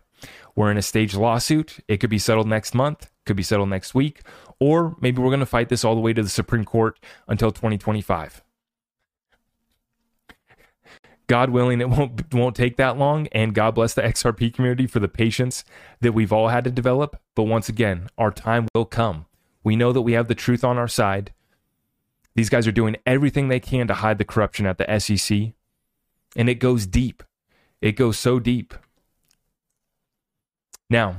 [0.56, 1.80] We're in a staged lawsuit.
[1.88, 4.22] It could be settled next month, could be settled next week,
[4.60, 7.52] or maybe we're going to fight this all the way to the Supreme Court until
[7.52, 8.44] 2025.
[11.28, 15.00] God willing, it won't won't take that long, and God bless the XRP community for
[15.00, 15.64] the patience
[16.02, 17.20] that we've all had to develop.
[17.36, 19.26] But once again, our time will come.
[19.64, 21.32] We know that we have the truth on our side.
[22.36, 25.54] These guys are doing everything they can to hide the corruption at the SEC.
[26.36, 27.24] And it goes deep.
[27.82, 28.74] It goes so deep.
[30.90, 31.18] Now,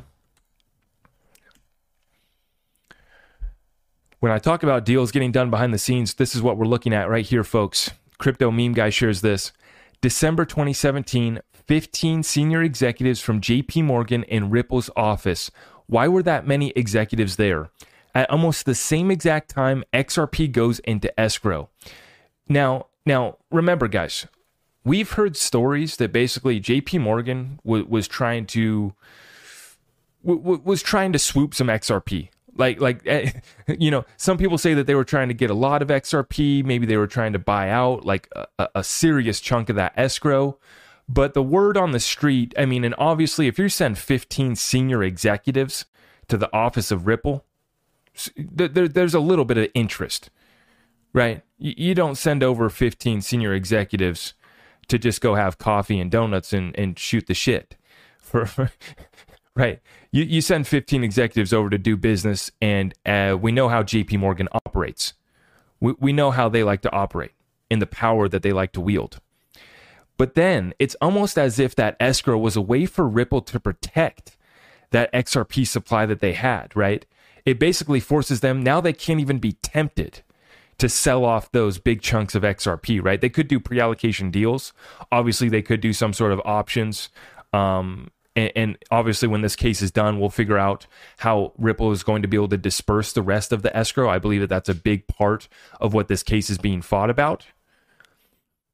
[4.20, 6.94] when I talk about deals getting done behind the scenes, this is what we're looking
[6.94, 7.90] at right here, folks.
[8.18, 9.52] Crypto Meme Guy shares this.
[10.00, 15.50] December 2017, 15 senior executives from JP Morgan in Ripple's office.
[15.86, 17.70] Why were that many executives there?
[18.14, 21.68] At almost the same exact time, XRP goes into escrow.
[22.48, 24.26] Now, now remember, guys,
[24.84, 28.94] we've heard stories that basically JP Morgan w- was trying to
[30.24, 32.28] w- was trying to swoop some XRP.
[32.56, 33.32] Like, like, eh,
[33.78, 36.64] you know, some people say that they were trying to get a lot of XRP.
[36.64, 40.58] Maybe they were trying to buy out like a, a serious chunk of that escrow.
[41.08, 45.02] But the word on the street, I mean, and obviously, if you send 15 senior
[45.02, 45.84] executives
[46.28, 47.44] to the office of Ripple,
[48.36, 50.30] there, there's a little bit of interest,
[51.12, 51.42] right?
[51.58, 54.32] You don't send over 15 senior executives
[54.88, 57.76] to just go have coffee and donuts and, and shoot the shit.
[58.18, 58.70] For,
[59.54, 63.82] right, you you send 15 executives over to do business, and uh, we know how
[63.82, 64.16] J.P.
[64.16, 65.14] Morgan operates.
[65.80, 67.32] We we know how they like to operate
[67.70, 69.20] and the power that they like to wield.
[70.16, 74.36] But then it's almost as if that escrow was a way for Ripple to protect
[74.90, 77.04] that XRP supply that they had, right?
[77.44, 80.22] it basically forces them now they can't even be tempted
[80.78, 83.20] to sell off those big chunks of XRP, right?
[83.20, 84.72] They could do pre allocation deals.
[85.12, 87.08] Obviously, they could do some sort of options.
[87.52, 92.02] Um, And, and obviously, when this case is done, we'll figure out how Ripple is
[92.02, 94.08] going to be able to disperse the rest of the escrow.
[94.10, 95.46] I believe that that's a big part
[95.80, 97.46] of what this case is being fought about.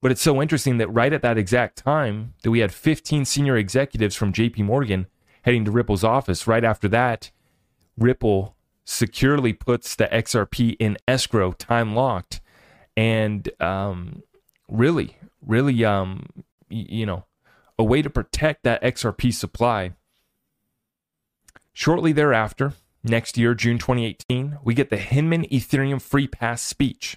[0.00, 3.58] But it's so interesting that right at that exact time that we had 15 senior
[3.58, 5.06] executives from JP Morgan
[5.42, 6.46] heading to Ripple's office.
[6.46, 7.30] Right after that,
[7.98, 12.40] Ripple securely puts the XRP in escrow, time locked,
[12.96, 14.22] and um,
[14.68, 16.26] really, really, um,
[16.68, 17.24] you know,
[17.78, 19.92] a way to protect that XRP supply.
[21.72, 27.16] Shortly thereafter, next year, June 2018, we get the Hinman Ethereum Free Pass speech.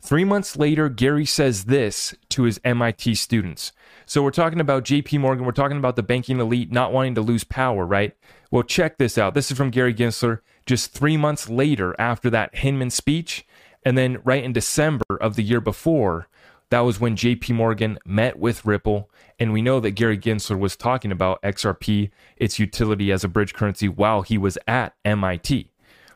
[0.00, 3.72] Three months later, Gary says this to his MIT students.
[4.06, 7.20] So we're talking about JP Morgan, we're talking about the banking elite not wanting to
[7.20, 8.16] lose power, right?
[8.50, 9.34] Well, check this out.
[9.34, 13.44] This is from Gary Gensler just three months later after that Hinman speech.
[13.84, 16.28] And then right in December of the year before,
[16.70, 19.10] that was when JP Morgan met with Ripple.
[19.38, 23.54] And we know that Gary Gensler was talking about XRP, its utility as a bridge
[23.54, 25.72] currency, while he was at MIT,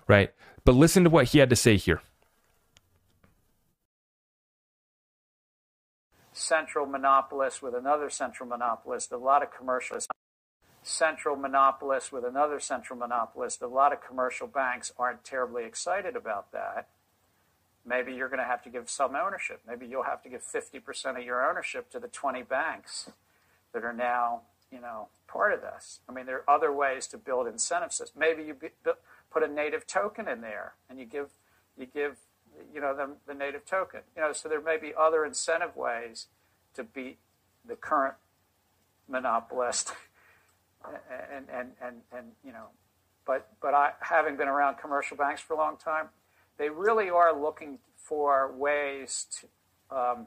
[0.07, 0.31] right?
[0.65, 2.03] But listen to what he had to say here.
[6.35, 10.09] central monopolist with another central monopolist, a lot of commercialists.
[10.83, 16.53] Central monopolist with another central monopolist, a lot of commercial banks aren't terribly excited about
[16.53, 16.89] that.
[17.85, 19.61] Maybe you're going to have to give some ownership.
[19.67, 23.11] Maybe you'll have to give 50% of your ownership to the 20 banks
[23.73, 26.01] that are now, you know, part of this.
[26.09, 28.19] I mean, there are other ways to build incentive systems.
[28.19, 28.57] Maybe you
[29.31, 31.31] put a native token in there and you give
[31.77, 32.19] you give
[32.73, 34.01] you know, the, the native token.
[34.17, 36.27] You know, so there may be other incentive ways
[36.75, 37.19] to beat
[37.67, 38.15] the current
[39.09, 39.93] monopolist.
[41.35, 42.67] And, and, and, and, you know,
[43.27, 46.09] but, but I, having been around commercial banks for a long time,
[46.59, 50.27] they really are looking for ways to, um,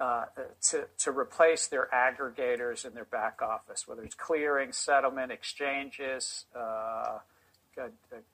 [0.00, 0.24] uh,
[0.62, 7.18] to, to replace their aggregators in their back office, whether it's clearing, settlement, exchanges, uh,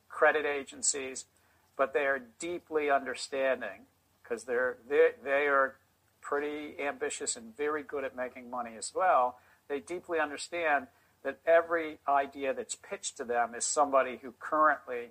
[0.09, 1.27] credit agencies
[1.77, 3.85] but they are deeply understanding
[4.22, 5.77] because they're, they, they are
[6.20, 9.37] pretty ambitious and very good at making money as well.
[9.68, 10.87] They deeply understand
[11.22, 15.11] that every idea that's pitched to them is somebody who currently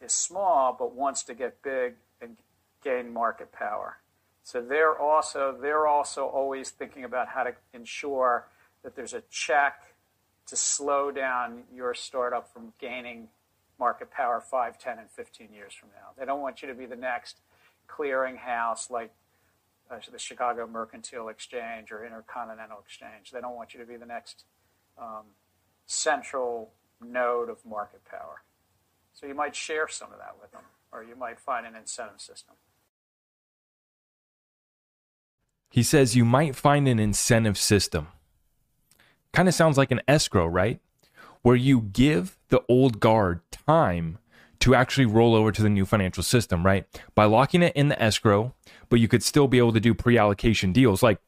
[0.00, 2.36] is small but wants to get big and
[2.82, 3.98] gain market power.
[4.42, 8.48] So they're also they're also always thinking about how to ensure
[8.82, 9.94] that there's a check
[10.46, 13.28] to slow down your startup from gaining
[13.78, 16.10] market power 5, 10, and 15 years from now.
[16.18, 17.40] They don't want you to be the next
[17.88, 19.12] clearinghouse like
[19.90, 23.30] uh, the Chicago Mercantile Exchange or Intercontinental Exchange.
[23.32, 24.44] They don't want you to be the next
[24.98, 25.24] um,
[25.86, 28.42] central node of market power.
[29.12, 32.20] So you might share some of that with them, or you might find an incentive
[32.20, 32.54] system.
[35.70, 38.08] He says you might find an incentive system.
[39.32, 40.80] Kind of sounds like an escrow, right?
[41.42, 44.18] where you give the old guard time
[44.60, 46.86] to actually roll over to the new financial system, right?
[47.14, 48.54] By locking it in the escrow,
[48.88, 51.02] but you could still be able to do pre allocation deals.
[51.02, 51.18] Like,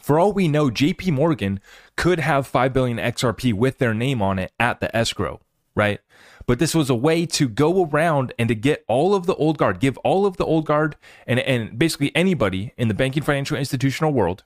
[0.00, 1.60] for all we know, JP Morgan
[1.96, 5.40] could have 5 billion XRP with their name on it at the escrow,
[5.74, 6.00] right?
[6.46, 9.58] But this was a way to go around and to get all of the old
[9.58, 13.56] guard, give all of the old guard and, and basically anybody in the banking financial
[13.56, 14.42] institutional world,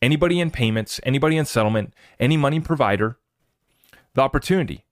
[0.00, 3.18] anybody in payments, anybody in settlement, any money provider,
[4.14, 4.84] the opportunity.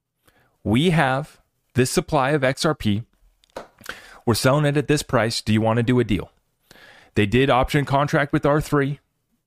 [0.63, 1.40] We have
[1.73, 3.05] this supply of XRP.
[4.25, 5.41] We're selling it at this price.
[5.41, 6.31] Do you want to do a deal?
[7.15, 8.99] They did option contract with R3.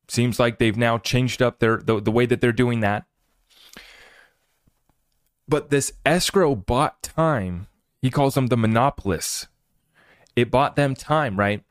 [0.09, 3.05] Seems like they've now changed up their the, the way that they're doing that.
[5.49, 7.69] But this escrow bought time.
[8.03, 9.49] He calls them the monopolists.
[10.37, 11.63] It bought them time, right?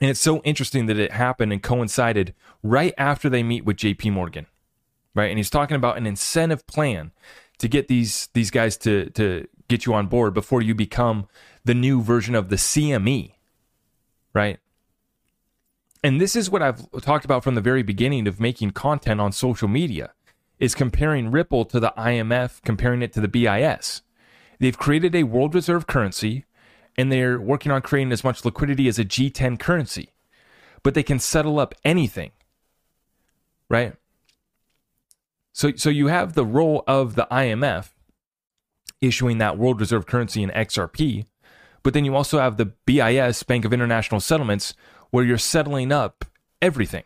[0.00, 4.12] And it's so interesting that it happened and coincided right after they meet with JP
[4.12, 4.46] Morgan
[5.18, 5.30] right?
[5.30, 7.12] And he's talking about an incentive plan
[7.58, 11.28] to get these these guys to to get you on board before you become
[11.64, 13.34] the new version of the CME,
[14.32, 14.58] right?
[16.02, 19.32] And this is what I've talked about from the very beginning of making content on
[19.32, 20.12] social media
[20.58, 24.02] is comparing Ripple to the IMF, comparing it to the BIS.
[24.58, 26.44] They've created a world reserve currency
[26.96, 30.12] and they're working on creating as much liquidity as a G10 currency.
[30.82, 32.32] But they can settle up anything.
[33.68, 33.94] Right?
[35.52, 37.90] So, so you have the role of the IMF
[39.00, 41.26] issuing that world reserve currency in XRP,
[41.82, 44.74] but then you also have the BIS, Bank of International Settlements,
[45.10, 46.24] where you're settling up
[46.60, 47.04] everything.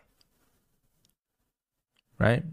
[2.18, 2.45] Right?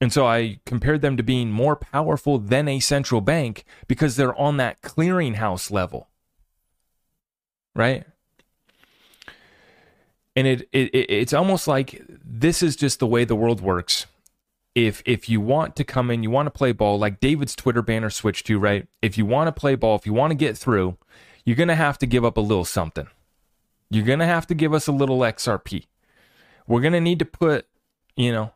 [0.00, 4.38] And so I compared them to being more powerful than a central bank because they're
[4.38, 6.08] on that clearinghouse level.
[7.74, 8.04] Right?
[10.34, 14.06] And it, it it's almost like this is just the way the world works
[14.86, 17.82] if if you want to come in, you want to play ball, like David's Twitter
[17.82, 18.86] banner switched to, right?
[19.02, 20.96] If you want to play ball, if you want to get through,
[21.44, 23.08] you're gonna have to give up a little something.
[23.90, 25.86] You're gonna have to give us a little XRP.
[26.66, 27.66] We're gonna need to put,
[28.16, 28.52] you know,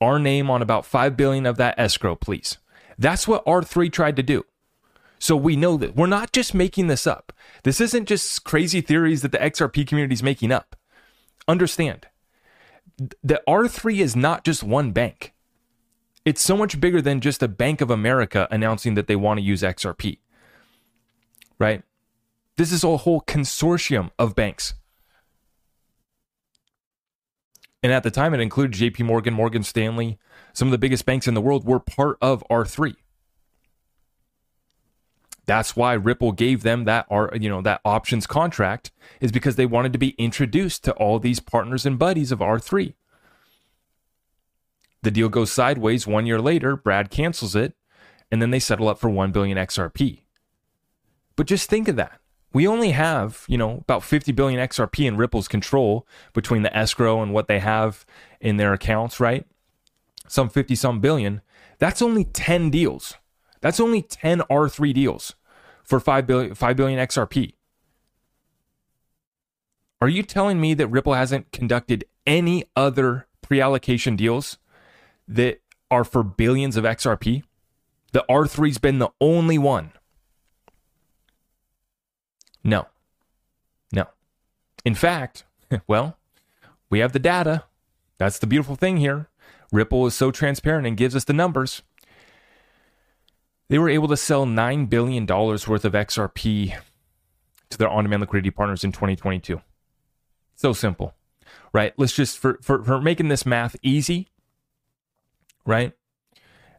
[0.00, 2.58] our name on about five billion of that escrow, please.
[2.98, 4.44] That's what R3 tried to do.
[5.18, 7.32] So we know that we're not just making this up.
[7.64, 10.76] This isn't just crazy theories that the XRP community is making up.
[11.48, 12.06] Understand
[13.22, 15.32] that R3 is not just one bank.
[16.24, 19.44] It's so much bigger than just a Bank of America announcing that they want to
[19.44, 20.18] use XRP.
[21.58, 21.82] Right?
[22.56, 24.74] This is a whole consortium of banks.
[27.82, 30.18] And at the time, it included JP Morgan, Morgan Stanley.
[30.52, 32.96] Some of the biggest banks in the world were part of R3.
[35.46, 37.06] That's why Ripple gave them that
[37.40, 38.90] you know that options contract
[39.20, 42.92] is because they wanted to be introduced to all these partners and buddies of R3.
[45.02, 47.74] The deal goes sideways 1 year later, Brad cancels it,
[48.30, 50.22] and then they settle up for 1 billion XRP.
[51.36, 52.20] But just think of that.
[52.52, 57.22] We only have, you know, about 50 billion XRP in Ripple's control between the escrow
[57.22, 58.06] and what they have
[58.40, 59.46] in their accounts, right?
[60.26, 61.42] Some 50 some billion.
[61.78, 63.14] That's only 10 deals.
[63.60, 65.34] That's only 10 R3 deals
[65.84, 67.54] for 5 billion, 5 billion XRP.
[70.00, 74.58] Are you telling me that Ripple hasn't conducted any other pre allocation deals
[75.28, 75.60] that
[75.90, 77.42] are for billions of XRP?
[78.12, 79.92] The R3's been the only one.
[82.64, 82.86] No.
[83.92, 84.06] No.
[84.84, 85.44] In fact,
[85.86, 86.16] well,
[86.90, 87.64] we have the data.
[88.18, 89.28] That's the beautiful thing here.
[89.70, 91.82] Ripple is so transparent and gives us the numbers.
[93.68, 96.74] They were able to sell $9 billion worth of XRP
[97.70, 99.60] to their on demand liquidity partners in 2022.
[100.54, 101.14] So simple,
[101.72, 101.92] right?
[101.98, 104.28] Let's just, for, for, for making this math easy,
[105.68, 105.92] right?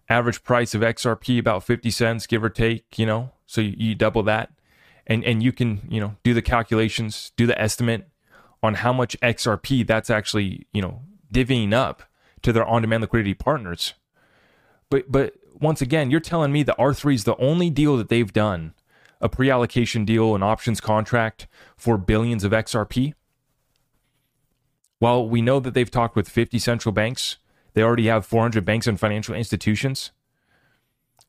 [0.10, 3.96] Average price of XRP about 50 cents, give or take, you know, so you, you
[3.96, 4.52] double that.
[5.06, 8.10] And, and you can, you know, do the calculations, do the estimate
[8.62, 12.04] on how much XRP that's actually, you know, divvying up
[12.42, 13.94] to their on demand liquidity partners.
[14.90, 18.34] But, but once again, you're telling me that R3 is the only deal that they've
[18.34, 18.74] done,
[19.22, 23.14] a pre allocation deal, an options contract for billions of XRP?
[24.98, 27.38] While we know that they've talked with 50 central banks,
[27.74, 30.12] they already have 400 banks and financial institutions.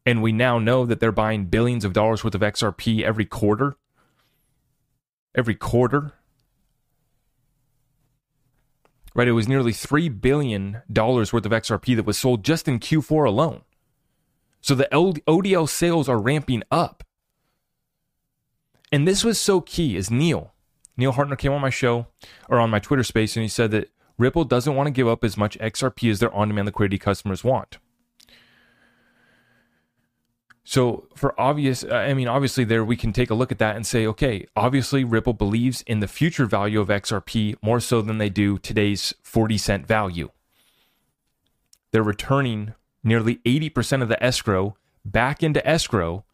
[0.07, 3.77] And we now know that they're buying billions of dollars worth of XRP every quarter.
[5.35, 6.15] Every quarter.
[9.15, 9.29] Right?
[9.29, 13.63] It was nearly $3 billion worth of XRP that was sold just in Q4 alone.
[14.61, 17.05] So the ODL sales are ramping up.
[18.93, 20.53] And this was so key is Neil.
[20.97, 22.09] Neil Hartner came on my show
[22.49, 25.25] or on my Twitter space and he said that Ripple doesn't want to give up
[25.25, 27.79] as much XRP as their on-demand liquidity customers want.
[30.63, 33.87] So for obvious, I mean, obviously there we can take a look at that and
[33.87, 38.29] say, okay, obviously Ripple believes in the future value of XRP more so than they
[38.29, 40.29] do today's 40 cent value.
[41.91, 46.27] They're returning nearly 80% of the escrow back into escrow,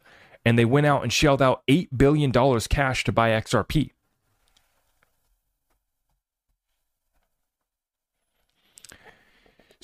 [0.45, 2.32] and they went out and shelled out $8 billion
[2.68, 3.93] cash to buy XRP.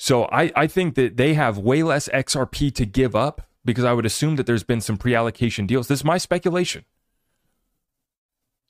[0.03, 3.93] So I, I think that they have way less XRP to give up because I
[3.93, 5.87] would assume that there's been some pre-allocation deals.
[5.87, 6.83] This is my speculation.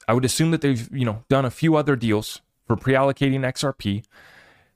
[0.07, 4.03] I would assume that they've, you know, done a few other deals for pre-allocating XRP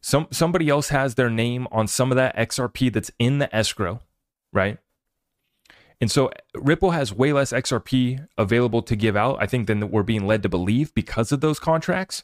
[0.02, 4.00] some somebody else has their name on some of that XRP that's in the escrow,
[4.52, 4.80] right?
[6.02, 10.02] And so Ripple has way less XRP available to give out, I think, than we're
[10.02, 12.24] being led to believe because of those contracts.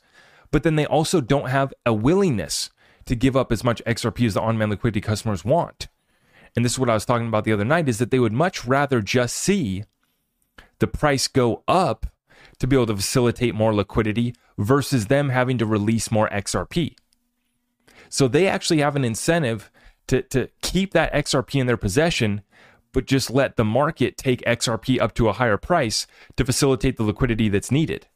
[0.50, 2.72] But then they also don't have a willingness
[3.06, 5.88] to give up as much XRP as the on-demand liquidity customers want.
[6.56, 8.34] And this is what I was talking about the other night is that they would
[8.34, 9.84] much rather just see
[10.80, 12.06] the price go up
[12.60, 16.96] to be able to facilitate more liquidity versus them having to release more XRP.
[18.10, 19.72] So they actually have an incentive
[20.08, 22.42] to, to keep that XRP in their possession,
[22.92, 27.04] but just let the market take XRP up to a higher price to facilitate the
[27.04, 28.08] liquidity that's needed.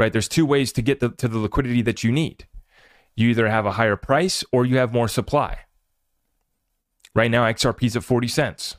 [0.00, 0.14] Right?
[0.14, 2.46] There's two ways to get the, to the liquidity that you need.
[3.14, 5.58] You either have a higher price or you have more supply.
[7.14, 8.76] Right now, XRP is at 40 cents.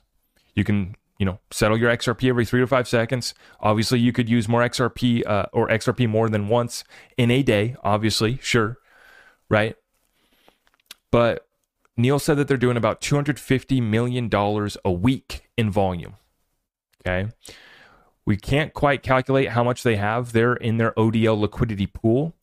[0.55, 3.35] You can you know, settle your XRP every three to five seconds.
[3.59, 6.83] Obviously, you could use more XRP uh, or XRP more than once
[7.15, 7.75] in a day.
[7.83, 8.79] Obviously, sure,
[9.47, 9.75] right?
[11.11, 11.47] But
[11.95, 14.27] Neil said that they're doing about $250 million
[14.83, 16.15] a week in volume.
[17.05, 17.29] Okay.
[18.25, 22.33] We can't quite calculate how much they have there in their ODL liquidity pool,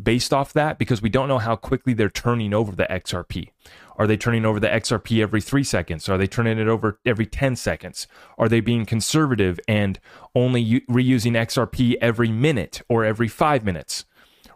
[0.00, 3.50] based off that because we don't know how quickly they're turning over the XRP.
[3.98, 6.08] Are they turning over the XRP every three seconds?
[6.08, 8.06] Are they turning it over every 10 seconds?
[8.36, 9.98] Are they being conservative and
[10.34, 14.04] only reusing XRP every minute or every five minutes?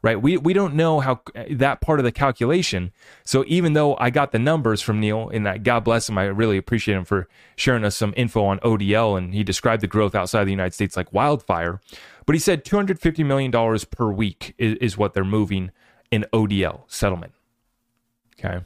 [0.03, 0.21] Right?
[0.21, 1.21] We, we don't know how
[1.51, 2.91] that part of the calculation.
[3.25, 6.25] So even though I got the numbers from Neil, and that God bless him, I
[6.25, 10.15] really appreciate him for sharing us some info on ODL, and he described the growth
[10.15, 11.81] outside of the United States like wildfire.
[12.25, 15.71] But he said $250 million per week is, is what they're moving
[16.11, 17.33] in ODL settlement.
[18.39, 18.65] Okay.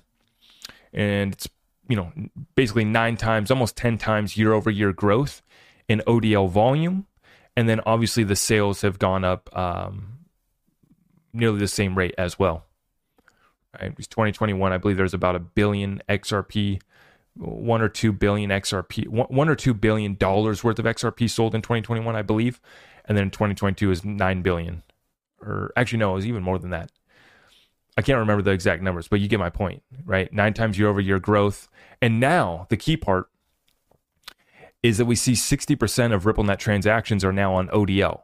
[0.93, 1.49] And it's,
[1.89, 2.13] you know,
[2.55, 5.43] basically nine times, almost 10 times year over year growth
[5.89, 7.07] in ODL volume.
[7.57, 10.14] And then obviously the sales have gone up um,
[11.35, 12.65] nearly the same rate as well.
[13.75, 13.91] Right.
[13.91, 14.73] It was 2021.
[14.73, 16.81] I believe there's about a billion XRP,
[17.35, 21.61] one or two billion XRP, one or two billion dollars worth of XRP sold in
[21.63, 22.61] 2021, I believe
[23.05, 24.83] and then 2022 is 9 billion
[25.41, 26.91] or actually no it was even more than that
[27.97, 30.89] i can't remember the exact numbers but you get my point right nine times year
[30.89, 31.69] over year growth
[32.01, 33.29] and now the key part
[34.83, 38.23] is that we see 60% of ripplenet transactions are now on odl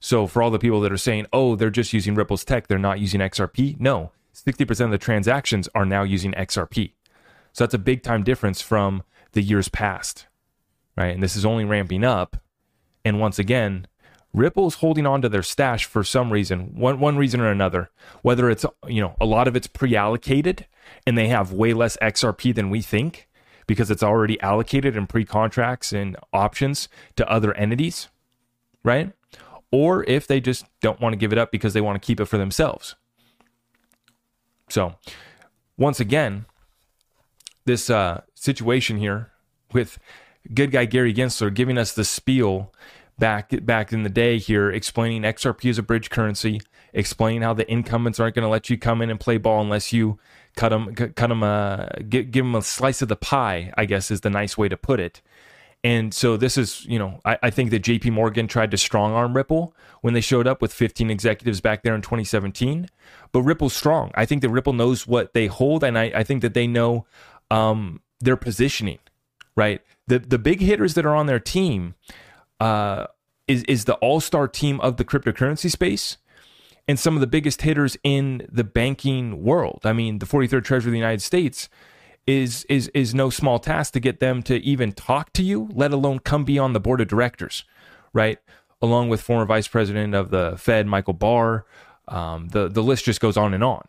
[0.00, 2.78] so for all the people that are saying oh they're just using ripple's tech they're
[2.78, 6.92] not using xrp no 60% of the transactions are now using xrp
[7.52, 10.26] so that's a big time difference from the years past
[10.96, 12.36] right and this is only ramping up
[13.04, 13.86] and once again
[14.36, 17.88] Ripple's holding on to their stash for some reason, one one reason or another.
[18.20, 20.66] Whether it's you know a lot of it's pre-allocated
[21.06, 23.28] and they have way less XRP than we think
[23.66, 28.08] because it's already allocated in pre-contracts and options to other entities,
[28.84, 29.12] right?
[29.78, 32.18] Or if they just don't want to give it up because they want to keep
[32.18, 32.94] it for themselves.
[34.70, 34.94] So,
[35.76, 36.46] once again,
[37.66, 39.32] this uh, situation here
[39.74, 39.98] with
[40.54, 42.72] good guy Gary Gensler giving us the spiel
[43.18, 46.62] back back in the day here explaining XRP as a bridge currency,
[46.94, 49.92] explaining how the incumbents aren't going to let you come in and play ball unless
[49.92, 50.18] you
[50.56, 53.74] cut them cut them uh, give, give them a slice of the pie.
[53.76, 55.20] I guess is the nice way to put it.
[55.86, 59.12] And so this is, you know, I, I think that JP Morgan tried to strong
[59.12, 62.88] arm Ripple when they showed up with 15 executives back there in 2017.
[63.30, 64.10] But Ripple's strong.
[64.16, 67.06] I think that Ripple knows what they hold, and I, I think that they know
[67.52, 68.98] um, their positioning,
[69.56, 69.80] right?
[70.08, 71.94] The the big hitters that are on their team,
[72.58, 73.06] uh,
[73.46, 76.16] is is the all star team of the cryptocurrency space
[76.88, 79.82] and some of the biggest hitters in the banking world.
[79.84, 81.68] I mean, the 43rd Treasury of the United States
[82.26, 85.92] is is is no small task to get them to even talk to you, let
[85.92, 87.64] alone come be on the board of directors,
[88.12, 88.38] right?
[88.82, 91.64] Along with former Vice President of the Fed Michael Barr,
[92.08, 93.86] um, the the list just goes on and on,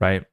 [0.00, 0.24] right?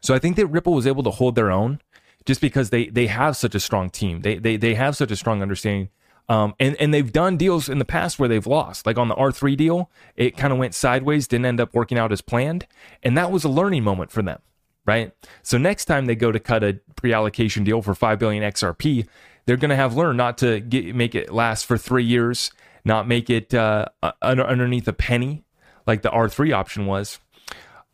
[0.00, 1.80] So I think that Ripple was able to hold their own
[2.26, 4.22] just because they they have such a strong team.
[4.22, 5.88] They they they have such a strong understanding
[6.28, 8.86] um, and, and they've done deals in the past where they've lost.
[8.86, 12.12] Like on the R3 deal, it kind of went sideways, didn't end up working out
[12.12, 12.66] as planned.
[13.02, 14.40] And that was a learning moment for them,
[14.86, 15.12] right?
[15.42, 19.06] So next time they go to cut a pre allocation deal for 5 billion XRP,
[19.44, 22.50] they're going to have learned not to get, make it last for three years,
[22.84, 23.86] not make it uh,
[24.20, 25.44] under, underneath a penny
[25.86, 27.18] like the R3 option was.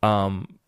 [0.02, 0.58] Um,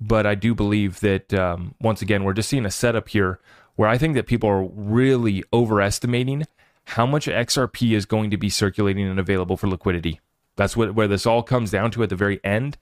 [0.00, 3.40] but I do believe that um, once again, we're just seeing a setup here
[3.76, 6.44] where I think that people are really overestimating
[6.84, 10.20] how much XRP is going to be circulating and available for liquidity.
[10.56, 12.76] That's what where this all comes down to at the very end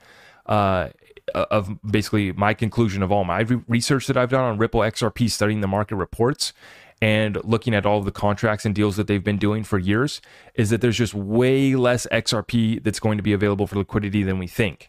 [0.47, 0.89] uh,
[1.35, 5.61] of basically my conclusion of all my research that I've done on Ripple XRP, studying
[5.61, 6.53] the market reports
[7.01, 10.21] and looking at all of the contracts and deals that they've been doing for years,
[10.55, 14.39] is that there's just way less XRP that's going to be available for liquidity than
[14.39, 14.89] we think.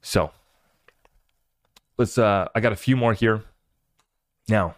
[0.00, 0.30] So
[1.98, 2.16] let's.
[2.16, 3.42] Uh, I got a few more here.
[4.48, 4.76] Now,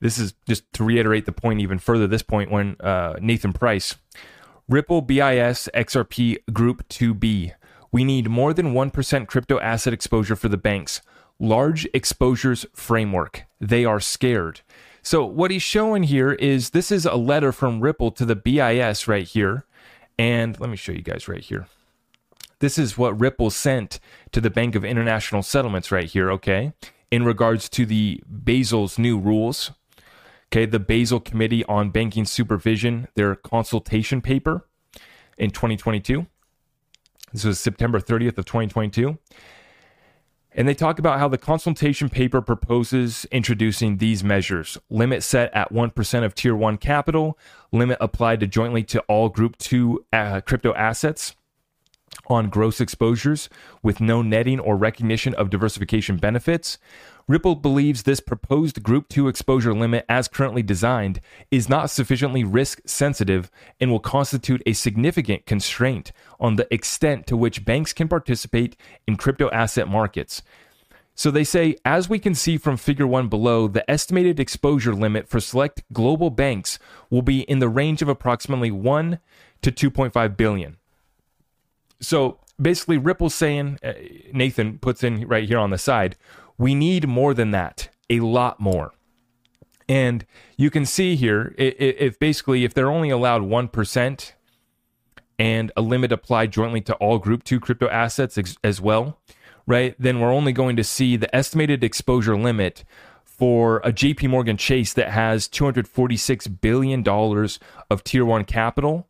[0.00, 2.06] this is just to reiterate the point even further.
[2.06, 3.96] This point when uh, Nathan Price,
[4.68, 7.52] Ripple BIS XRP Group 2B.
[7.94, 11.00] We need more than 1% crypto asset exposure for the banks.
[11.38, 13.44] Large exposures framework.
[13.60, 14.62] They are scared.
[15.00, 19.06] So, what he's showing here is this is a letter from Ripple to the BIS
[19.06, 19.64] right here.
[20.18, 21.68] And let me show you guys right here.
[22.58, 24.00] This is what Ripple sent
[24.32, 26.72] to the Bank of International Settlements right here, okay?
[27.12, 29.70] In regards to the Basel's new rules
[30.54, 34.66] Okay, the Basel Committee on Banking Supervision, their consultation paper
[35.38, 36.26] in 2022.
[37.34, 39.18] This was September 30th of 2022.
[40.52, 45.72] And they talk about how the consultation paper proposes introducing these measures limit set at
[45.72, 47.36] 1% of tier 1 capital,
[47.72, 51.34] limit applied to jointly to all group 2 uh, crypto assets,
[52.28, 53.48] on gross exposures
[53.82, 56.78] with no netting or recognition of diversification benefits.
[57.26, 61.20] Ripple believes this proposed Group 2 exposure limit, as currently designed,
[61.50, 63.50] is not sufficiently risk sensitive
[63.80, 69.16] and will constitute a significant constraint on the extent to which banks can participate in
[69.16, 70.42] crypto asset markets.
[71.14, 75.28] So they say, as we can see from figure one below, the estimated exposure limit
[75.28, 79.18] for select global banks will be in the range of approximately 1
[79.62, 80.76] to 2.5 billion.
[82.00, 83.92] So basically, Ripple's saying, uh,
[84.32, 86.16] Nathan puts in right here on the side,
[86.58, 88.92] we need more than that, a lot more.
[89.88, 90.24] And
[90.56, 94.32] you can see here, if basically, if they're only allowed 1%
[95.38, 99.20] and a limit applied jointly to all Group 2 crypto assets as well,
[99.66, 102.84] right, then we're only going to see the estimated exposure limit
[103.24, 107.06] for a JP Morgan Chase that has $246 billion
[107.90, 109.08] of tier one capital.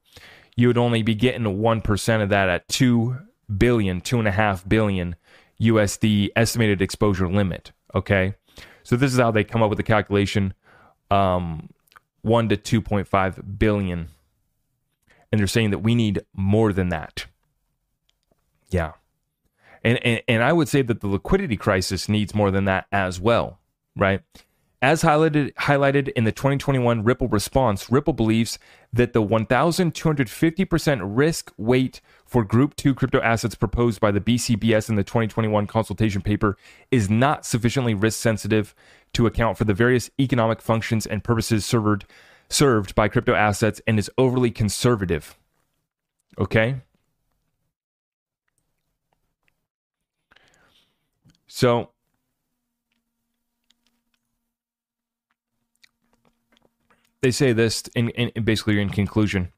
[0.57, 3.19] You would only be getting 1% of that at 2
[3.59, 5.17] billion, two and a half billion
[5.61, 7.73] USD estimated exposure limit.
[7.95, 8.35] Okay.
[8.83, 10.55] So this is how they come up with the calculation
[11.11, 11.71] um,
[12.23, 14.09] 1 to 2.5 billion.
[15.31, 17.27] And they're saying that we need more than that.
[18.71, 18.93] Yeah.
[19.83, 23.21] And, and, and I would say that the liquidity crisis needs more than that as
[23.21, 23.59] well,
[23.97, 24.23] right?
[24.85, 28.59] As highlighted, highlighted in the 2021 Ripple response, Ripple believes
[28.93, 34.97] that the 1,250% risk weight for Group 2 crypto assets proposed by the BCBS in
[34.97, 36.59] the 2021 consultation paper
[36.91, 38.75] is not sufficiently risk sensitive
[39.15, 42.05] to account for the various economic functions and purposes served,
[42.51, 45.39] served by crypto assets and is overly conservative.
[46.39, 46.83] Okay?
[51.47, 51.94] So,
[57.25, 59.51] they say this in, in basically in conclusion.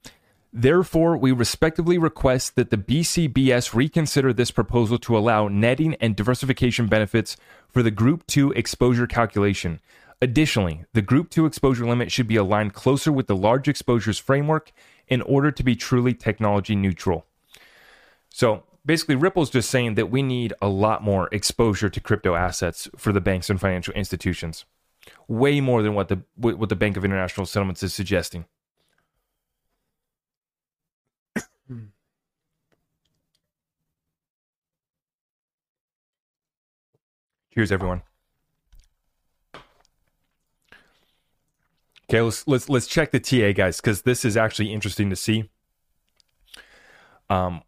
[0.52, 6.86] Therefore, we respectively request that the BCBS reconsider this proposal to allow netting and diversification
[6.86, 7.36] benefits
[7.68, 9.80] for the Group 2 exposure calculation.
[10.22, 14.70] Additionally, the Group 2 exposure limit should be aligned closer with the large exposures framework
[15.08, 17.26] in order to be truly technology neutral.
[18.30, 22.88] So, basically, Ripple's just saying that we need a lot more exposure to crypto assets
[22.96, 24.64] for the banks and financial institutions
[25.28, 28.46] way more than what the what the Bank of International Settlements is suggesting.
[37.54, 38.02] Cheers, everyone.
[42.09, 45.50] Okay, let's let's let's check the TA guys because this is actually interesting to see.
[47.28, 47.62] Um,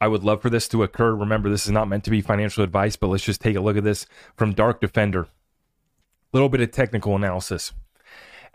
[0.00, 1.14] I would love for this to occur.
[1.14, 3.76] Remember, this is not meant to be financial advice, but let's just take a look
[3.76, 4.06] at this
[4.36, 5.28] from Dark Defender
[6.34, 7.72] little bit of technical analysis.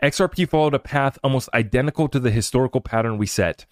[0.02, 3.66] XRP followed a path almost identical to the historical pattern we set.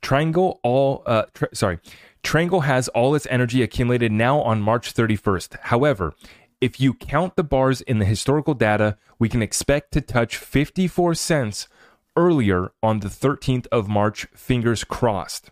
[0.00, 1.78] Triangle all uh, sorry,
[2.22, 5.58] Triangle has all its energy accumulated now on March 31st.
[5.62, 6.14] However,
[6.60, 11.14] if you count the bars in the historical data, we can expect to touch 54
[11.14, 11.68] cents
[12.16, 15.50] earlier on the 13th of March, fingers crossed.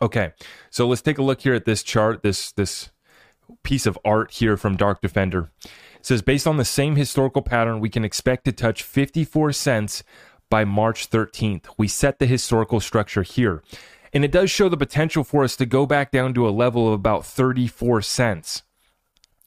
[0.00, 0.32] Okay,
[0.70, 2.90] so let's take a look here at this chart, this this
[3.62, 5.50] piece of art here from Dark Defender.
[5.64, 10.02] It says based on the same historical pattern, we can expect to touch 54 cents
[10.48, 11.66] by March 13th.
[11.78, 13.62] We set the historical structure here.
[14.12, 16.88] And it does show the potential for us to go back down to a level
[16.88, 18.64] of about 34 cents.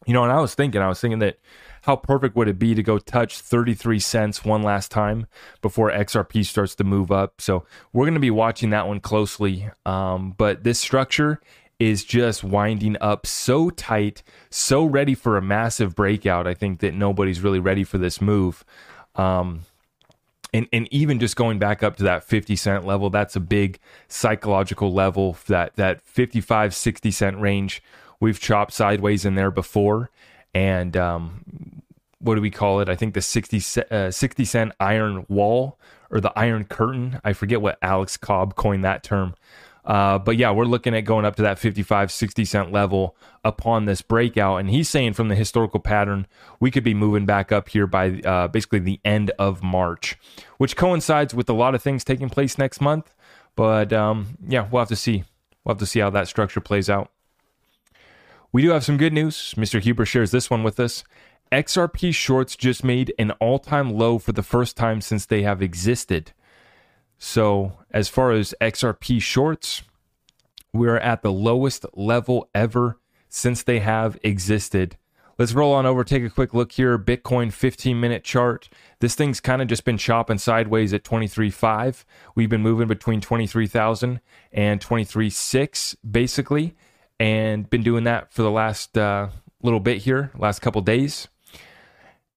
[0.05, 1.39] You know, and I was thinking, I was thinking that
[1.83, 5.27] how perfect would it be to go touch 33 cents one last time
[5.61, 7.41] before XRP starts to move up?
[7.41, 9.69] So we're going to be watching that one closely.
[9.85, 11.41] Um, but this structure
[11.83, 16.47] is just winding up so tight, so ready for a massive breakout.
[16.47, 18.63] I think that nobody's really ready for this move.
[19.15, 19.61] Um,
[20.53, 23.79] and, and even just going back up to that 50 cent level, that's a big
[24.07, 25.35] psychological level.
[25.47, 27.83] That, that 55, 60 cent range,
[28.19, 30.09] we've chopped sideways in there before.
[30.53, 31.81] And um,
[32.19, 32.87] what do we call it?
[32.87, 35.79] I think the 60, uh, 60 cent iron wall
[36.09, 37.19] or the iron curtain.
[37.23, 39.35] I forget what Alex Cobb coined that term.
[39.85, 43.85] Uh, but yeah, we're looking at going up to that 55, 60 cent level upon
[43.85, 44.57] this breakout.
[44.57, 46.25] And he's saying from the historical pattern,
[46.59, 50.17] we could be moving back up here by uh, basically the end of March,
[50.57, 53.13] which coincides with a lot of things taking place next month.
[53.55, 55.25] But um, yeah, we'll have to see.
[55.63, 57.11] We'll have to see how that structure plays out.
[58.51, 59.53] We do have some good news.
[59.57, 59.81] Mr.
[59.81, 61.03] Huber shares this one with us.
[61.51, 65.61] XRP shorts just made an all time low for the first time since they have
[65.61, 66.31] existed.
[67.25, 69.83] So, as far as XRP shorts,
[70.73, 72.99] we're at the lowest level ever
[73.29, 74.97] since they have existed.
[75.39, 76.99] Let's roll on over, take a quick look here.
[76.99, 78.67] Bitcoin 15 minute chart.
[78.99, 82.03] This thing's kind of just been chopping sideways at 23.5.
[82.35, 84.19] We've been moving between 23,000
[84.51, 86.75] and 23.6 basically,
[87.21, 89.29] and been doing that for the last uh,
[89.61, 91.29] little bit here, last couple days.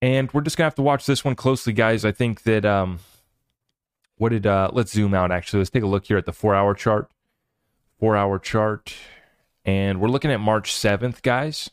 [0.00, 2.04] And we're just gonna have to watch this one closely, guys.
[2.04, 3.00] I think that um,
[4.16, 5.58] what did uh, let's zoom out actually.
[5.58, 7.10] Let's take a look here at the four hour chart.
[7.98, 8.94] Four hour chart,
[9.64, 11.70] and we're looking at March 7th, guys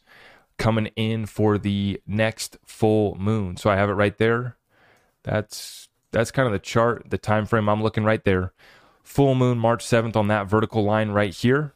[0.57, 3.57] coming in for the next full moon.
[3.57, 4.57] So I have it right there.
[5.23, 8.53] That's that's kind of the chart, the time frame I'm looking right there.
[9.03, 11.73] Full moon March 7th on that vertical line right here.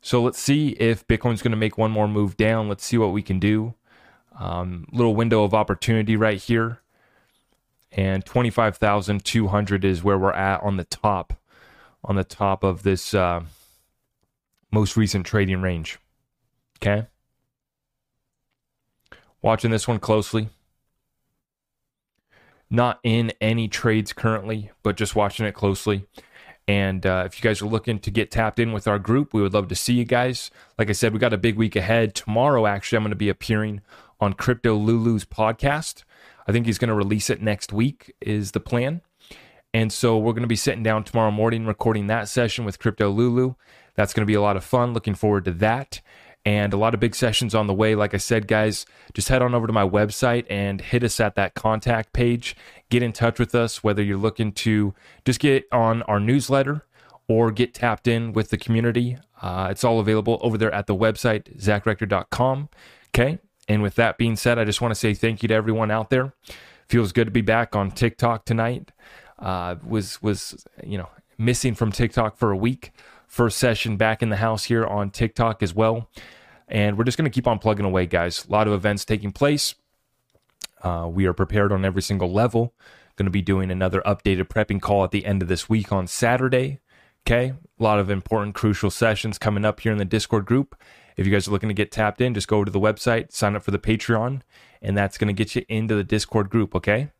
[0.00, 2.68] So let's see if Bitcoin's going to make one more move down.
[2.68, 3.74] Let's see what we can do.
[4.38, 6.80] Um, little window of opportunity right here.
[7.92, 11.34] And 25,200 is where we're at on the top
[12.04, 13.42] on the top of this uh,
[14.72, 15.98] most recent trading range.
[16.78, 17.06] Okay
[19.42, 20.48] watching this one closely.
[22.70, 26.06] Not in any trades currently, but just watching it closely.
[26.66, 29.42] And uh, if you guys are looking to get tapped in with our group, we
[29.42, 30.50] would love to see you guys.
[30.78, 32.14] Like I said, we got a big week ahead.
[32.14, 33.82] Tomorrow, actually, I'm going to be appearing
[34.20, 36.04] on Crypto Lulu's podcast.
[36.46, 39.02] I think he's going to release it next week, is the plan.
[39.74, 43.10] And so we're going to be sitting down tomorrow morning recording that session with Crypto
[43.10, 43.54] Lulu.
[43.94, 44.92] That's going to be a lot of fun.
[44.92, 46.00] Looking forward to that
[46.44, 47.94] and a lot of big sessions on the way.
[47.94, 48.84] Like I said, guys,
[49.14, 52.56] just head on over to my website and hit us at that contact page.
[52.90, 56.84] Get in touch with us, whether you're looking to just get on our newsletter
[57.28, 59.16] or get tapped in with the community.
[59.40, 62.68] Uh, it's all available over there at the website, zachrector.com.
[63.14, 63.38] Okay.
[63.68, 66.10] And with that being said, I just want to say thank you to everyone out
[66.10, 66.32] there.
[66.88, 68.92] Feels good to be back on TikTok tonight.
[69.38, 71.08] Uh, was was you know
[71.38, 72.92] missing from TikTok for a week
[73.32, 76.10] first session back in the house here on TikTok as well.
[76.68, 78.44] And we're just going to keep on plugging away, guys.
[78.46, 79.74] A lot of events taking place.
[80.82, 82.74] Uh, we are prepared on every single level.
[83.16, 86.06] Going to be doing another updated prepping call at the end of this week on
[86.06, 86.80] Saturday.
[87.26, 87.54] Okay.
[87.80, 90.76] A lot of important, crucial sessions coming up here in the Discord group.
[91.16, 93.56] If you guys are looking to get tapped in, just go to the website, sign
[93.56, 94.42] up for the Patreon,
[94.80, 96.74] and that's going to get you into the Discord group.
[96.74, 97.10] Okay.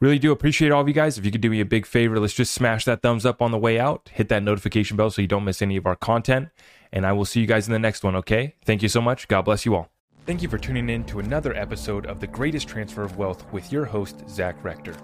[0.00, 1.18] Really do appreciate all of you guys.
[1.18, 3.50] If you could do me a big favor, let's just smash that thumbs up on
[3.50, 4.10] the way out.
[4.14, 6.50] Hit that notification bell so you don't miss any of our content.
[6.92, 8.54] And I will see you guys in the next one, okay?
[8.64, 9.26] Thank you so much.
[9.26, 9.90] God bless you all.
[10.24, 13.72] Thank you for tuning in to another episode of The Greatest Transfer of Wealth with
[13.72, 14.94] your host, Zach Rector.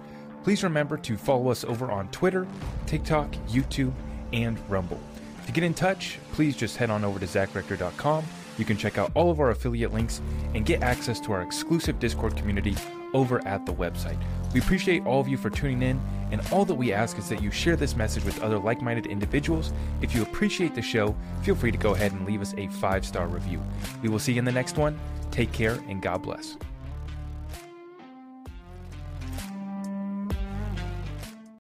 [0.45, 2.47] Please remember to follow us over on Twitter,
[2.87, 3.95] TikTok, YouTube,
[4.33, 5.01] and Rumble.
[5.47, 8.25] To get in touch, please just head on over to zachrector.com.
[8.57, 10.21] You can check out all of our affiliate links
[10.55, 12.77] and get access to our exclusive Discord community
[13.13, 14.19] over at the website.
[14.53, 17.43] We appreciate all of you for tuning in, and all that we ask is that
[17.43, 19.73] you share this message with other like minded individuals.
[20.01, 23.05] If you appreciate the show, feel free to go ahead and leave us a five
[23.05, 23.63] star review.
[24.03, 24.99] We will see you in the next one.
[25.31, 26.57] Take care, and God bless.